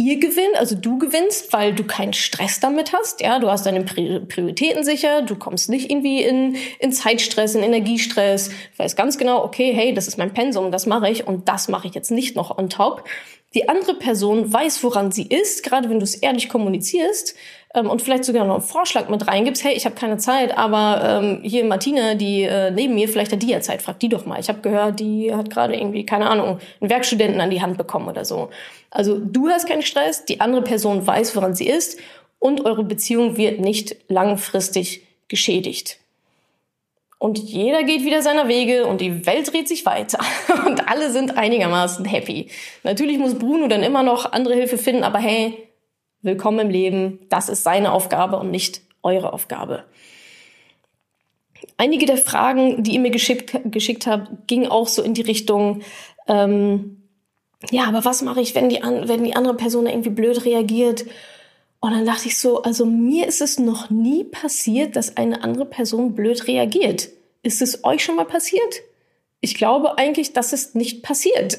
ihr 0.01 0.19
gewinnt, 0.19 0.57
also 0.57 0.75
du 0.75 0.99
gewinnst, 0.99 1.53
weil 1.53 1.75
du 1.75 1.85
keinen 1.85 2.15
Stress 2.15 2.59
damit 2.59 2.93
hast. 2.93 3.21
Ja, 3.21 3.39
du 3.39 3.51
hast 3.51 3.67
deine 3.67 3.83
Prioritäten 3.83 4.83
sicher, 4.83 5.23
du 5.23 5.37
kommst 5.37 5.69
nicht 5.69 5.91
irgendwie 5.91 6.23
in, 6.23 6.57
in 6.79 6.93
Zeitstress, 6.93 7.55
in 7.55 7.63
Energiestress, 7.63 8.51
weißt 8.79 8.97
ganz 8.97 9.19
genau, 9.19 9.45
okay, 9.45 9.73
hey, 9.75 9.93
das 9.93 10.09
ist 10.09 10.17
mein 10.17 10.33
Pensum, 10.33 10.73
das 10.73 10.87
mache 10.87 11.11
ich 11.11 11.27
und 11.27 11.49
das 11.49 11.69
mache 11.69 11.87
ich 11.87 11.95
jetzt 11.95 12.11
nicht 12.11 12.35
noch 12.35 12.57
on 12.57 12.71
top. 12.71 13.05
Die 13.55 13.69
andere 13.69 13.95
Person 13.95 14.53
weiß, 14.53 14.85
woran 14.85 15.11
sie 15.11 15.27
ist, 15.27 15.65
gerade 15.65 15.91
wenn 15.91 15.99
du 15.99 16.05
es 16.05 16.15
ehrlich 16.15 16.49
kommunizierst 16.49 17.35
ähm, 17.75 17.91
und 17.91 18.01
vielleicht 18.01 18.25
sogar 18.25 18.45
noch 18.45 18.55
einen 18.55 18.63
Vorschlag 18.63 19.09
mit 19.09 19.27
reingibst, 19.27 19.65
hey, 19.65 19.75
ich 19.75 19.87
habe 19.87 19.97
keine 19.97 20.19
Zeit, 20.19 20.57
aber 20.57 21.21
ähm, 21.21 21.41
hier 21.43 21.65
Martina, 21.65 22.15
die 22.15 22.43
äh, 22.43 22.71
neben 22.71 22.95
mir, 22.95 23.09
vielleicht 23.09 23.33
hat 23.33 23.43
die 23.43 23.49
ja 23.49 23.61
Zeit, 23.61 23.83
frag 23.83 23.99
die 23.99 24.09
doch 24.09 24.25
mal. 24.25 24.39
Ich 24.39 24.49
habe 24.49 24.61
gehört, 24.61 25.01
die 25.01 25.35
hat 25.35 25.51
gerade 25.51 25.75
irgendwie, 25.75 26.07
keine 26.07 26.31
Ahnung, 26.31 26.61
einen 26.81 26.91
Werkstudenten 26.91 27.41
an 27.41 27.51
die 27.51 27.61
Hand 27.61 27.77
bekommen 27.77 28.09
oder 28.09 28.25
so. 28.25 28.51
Also 28.93 29.19
du 29.19 29.49
hast 29.49 29.67
keinen 29.69 29.83
Stress, 29.83 30.25
die 30.25 30.41
andere 30.41 30.63
Person 30.63 31.05
weiß, 31.05 31.35
woran 31.35 31.57
sie 31.57 31.67
ist 31.67 31.99
und 32.39 32.65
eure 32.65 32.85
Beziehung 32.85 33.37
wird 33.37 33.59
nicht 33.59 33.97
langfristig 34.09 35.03
geschädigt. 35.27 35.99
Und 37.21 37.39
jeder 37.39 37.83
geht 37.83 38.03
wieder 38.07 38.23
seiner 38.23 38.49
Wege 38.49 38.87
und 38.87 39.03
die 39.03 39.27
Welt 39.27 39.53
dreht 39.53 39.69
sich 39.69 39.85
weiter. 39.85 40.21
Und 40.67 40.89
alle 40.89 41.11
sind 41.11 41.37
einigermaßen 41.37 42.07
happy. 42.07 42.49
Natürlich 42.83 43.19
muss 43.19 43.39
Bruno 43.39 43.69
dann 43.69 43.83
immer 43.83 44.03
noch 44.03 44.33
andere 44.33 44.55
Hilfe 44.55 44.79
finden, 44.79 45.05
aber 45.05 45.19
hey, 45.19 45.69
willkommen 46.23 46.61
im 46.61 46.71
Leben. 46.71 47.19
Das 47.29 47.51
ist 47.51 47.63
seine 47.63 47.93
Aufgabe 47.93 48.39
und 48.39 48.51
nicht 48.51 48.81
eure 49.03 49.35
Aufgabe. 49.35 49.85
Einige 51.77 52.07
der 52.07 52.17
Fragen, 52.17 52.83
die 52.83 52.95
ihr 52.95 53.01
mir 53.01 53.11
geschickt, 53.11 53.55
geschickt 53.67 54.07
habt, 54.07 54.49
gingen 54.49 54.71
auch 54.71 54.89
so 54.89 55.03
in 55.03 55.13
die 55.13 55.21
Richtung, 55.21 55.83
ähm, 56.27 57.03
ja, 57.71 57.85
aber 57.85 58.07
was 58.07 58.23
mache 58.23 58.41
ich, 58.41 58.55
wenn 58.55 58.71
die, 58.71 58.81
wenn 58.83 59.25
die 59.25 59.37
andere 59.37 59.57
Person 59.57 59.87
irgendwie 59.87 60.09
blöd 60.09 60.47
reagiert? 60.47 61.05
Und 61.81 61.93
dann 61.93 62.05
dachte 62.05 62.29
ich 62.29 62.39
so, 62.39 62.63
also 62.63 62.85
mir 62.85 63.27
ist 63.27 63.41
es 63.41 63.59
noch 63.59 63.89
nie 63.89 64.25
passiert, 64.25 64.97
dass 64.97 65.17
eine 65.17 65.43
andere 65.43 65.65
Person 65.65 66.15
blöd 66.15 66.47
reagiert. 66.47 67.09
Ist 67.43 67.63
es 67.63 67.85
euch 67.85 68.05
schon 68.05 68.17
mal 68.17 68.27
passiert? 68.27 68.83
Ich 69.41 69.55
glaube 69.55 69.97
eigentlich, 69.97 70.35
dass 70.35 70.53
es 70.53 70.75
nicht 70.75 71.03
passiert. 71.03 71.59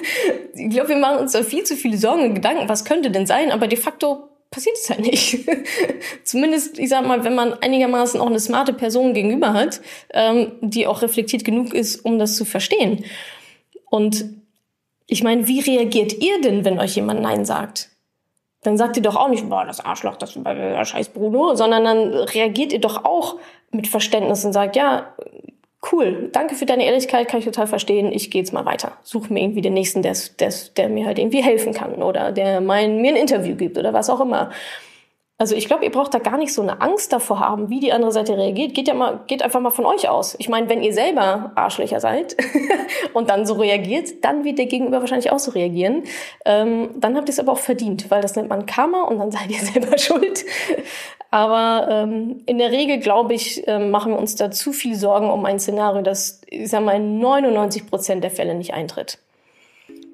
ich 0.54 0.70
glaube, 0.70 0.90
wir 0.90 0.96
machen 0.96 1.20
uns 1.20 1.32
da 1.32 1.42
viel 1.42 1.64
zu 1.64 1.76
viele 1.76 1.96
Sorgen 1.96 2.22
und 2.22 2.34
Gedanken, 2.34 2.68
was 2.68 2.84
könnte 2.84 3.10
denn 3.10 3.26
sein, 3.26 3.50
aber 3.50 3.66
de 3.66 3.78
facto 3.78 4.28
passiert 4.50 4.76
es 4.76 4.90
halt 4.90 5.00
nicht. 5.00 5.38
Zumindest, 6.24 6.78
ich 6.78 6.90
sag 6.90 7.06
mal, 7.06 7.24
wenn 7.24 7.34
man 7.34 7.54
einigermaßen 7.54 8.20
auch 8.20 8.26
eine 8.26 8.40
smarte 8.40 8.74
Person 8.74 9.14
gegenüber 9.14 9.54
hat, 9.54 9.80
ähm, 10.12 10.52
die 10.60 10.86
auch 10.86 11.00
reflektiert 11.00 11.46
genug 11.46 11.72
ist, 11.72 12.04
um 12.04 12.18
das 12.18 12.36
zu 12.36 12.44
verstehen. 12.44 13.06
Und 13.88 14.26
ich 15.06 15.22
meine, 15.22 15.48
wie 15.48 15.60
reagiert 15.60 16.12
ihr 16.22 16.42
denn, 16.42 16.66
wenn 16.66 16.78
euch 16.78 16.96
jemand 16.96 17.22
Nein 17.22 17.46
sagt? 17.46 17.91
Dann 18.62 18.76
sagt 18.76 18.96
ihr 18.96 19.02
doch 19.02 19.16
auch 19.16 19.28
nicht, 19.28 19.48
boah, 19.48 19.64
das 19.64 19.84
Arschloch, 19.84 20.16
das 20.16 20.34
der 20.34 20.84
scheiß 20.84 21.08
Bruno, 21.08 21.54
sondern 21.54 21.84
dann 21.84 22.12
reagiert 22.14 22.72
ihr 22.72 22.80
doch 22.80 23.04
auch 23.04 23.36
mit 23.72 23.88
Verständnis 23.88 24.44
und 24.44 24.52
sagt, 24.52 24.76
ja, 24.76 25.08
cool, 25.90 26.30
danke 26.32 26.54
für 26.54 26.66
deine 26.66 26.84
Ehrlichkeit, 26.84 27.28
kann 27.28 27.40
ich 27.40 27.44
total 27.44 27.66
verstehen, 27.66 28.12
ich 28.12 28.30
gehe 28.30 28.40
jetzt 28.40 28.52
mal 28.52 28.64
weiter. 28.64 28.92
Such 29.02 29.30
mir 29.30 29.42
irgendwie 29.42 29.62
den 29.62 29.74
nächsten, 29.74 30.02
der, 30.02 30.16
der, 30.38 30.52
der 30.76 30.88
mir 30.88 31.06
halt 31.06 31.18
irgendwie 31.18 31.42
helfen 31.42 31.74
kann 31.74 32.02
oder 32.02 32.30
der 32.30 32.60
mein, 32.60 33.00
mir 33.00 33.12
ein 33.12 33.16
Interview 33.16 33.56
gibt 33.56 33.76
oder 33.78 33.92
was 33.92 34.08
auch 34.08 34.20
immer. 34.20 34.50
Also 35.38 35.56
ich 35.56 35.66
glaube, 35.66 35.84
ihr 35.84 35.90
braucht 35.90 36.14
da 36.14 36.18
gar 36.18 36.38
nicht 36.38 36.54
so 36.54 36.62
eine 36.62 36.80
Angst 36.80 37.12
davor 37.12 37.40
haben, 37.40 37.68
wie 37.68 37.80
die 37.80 37.92
andere 37.92 38.12
Seite 38.12 38.36
reagiert. 38.36 38.74
Geht 38.74 38.86
ja 38.86 38.94
mal, 38.94 39.20
geht 39.26 39.42
einfach 39.42 39.60
mal 39.60 39.70
von 39.70 39.86
euch 39.86 40.08
aus. 40.08 40.36
Ich 40.38 40.48
meine, 40.48 40.68
wenn 40.68 40.82
ihr 40.82 40.92
selber 40.92 41.50
Arschlöcher 41.56 41.98
seid 41.98 42.36
und 43.12 43.28
dann 43.28 43.44
so 43.44 43.54
reagiert, 43.54 44.24
dann 44.24 44.44
wird 44.44 44.58
der 44.58 44.66
Gegenüber 44.66 45.00
wahrscheinlich 45.00 45.32
auch 45.32 45.40
so 45.40 45.50
reagieren. 45.50 46.04
Ähm, 46.44 46.90
dann 46.96 47.16
habt 47.16 47.28
ihr 47.28 47.32
es 47.32 47.40
aber 47.40 47.52
auch 47.52 47.58
verdient, 47.58 48.08
weil 48.10 48.22
das 48.22 48.36
nennt 48.36 48.50
man 48.50 48.66
Karma 48.66 49.02
und 49.02 49.18
dann 49.18 49.30
seid 49.32 49.50
ihr 49.50 49.58
selber 49.58 49.98
schuld. 49.98 50.44
Aber 51.32 51.88
ähm, 51.90 52.42
in 52.46 52.58
der 52.58 52.70
Regel, 52.70 52.98
glaube 52.98 53.34
ich, 53.34 53.66
ähm, 53.66 53.90
machen 53.90 54.12
wir 54.12 54.18
uns 54.18 54.36
da 54.36 54.50
zu 54.50 54.72
viel 54.72 54.94
Sorgen 54.94 55.30
um 55.30 55.44
ein 55.46 55.58
Szenario, 55.58 56.02
das, 56.02 56.42
ich 56.46 56.68
sag 56.68 56.84
mal, 56.84 56.94
in 56.94 57.18
99 57.18 57.88
Prozent 57.88 58.22
der 58.22 58.30
Fälle 58.30 58.54
nicht 58.54 58.74
eintritt. 58.74 59.18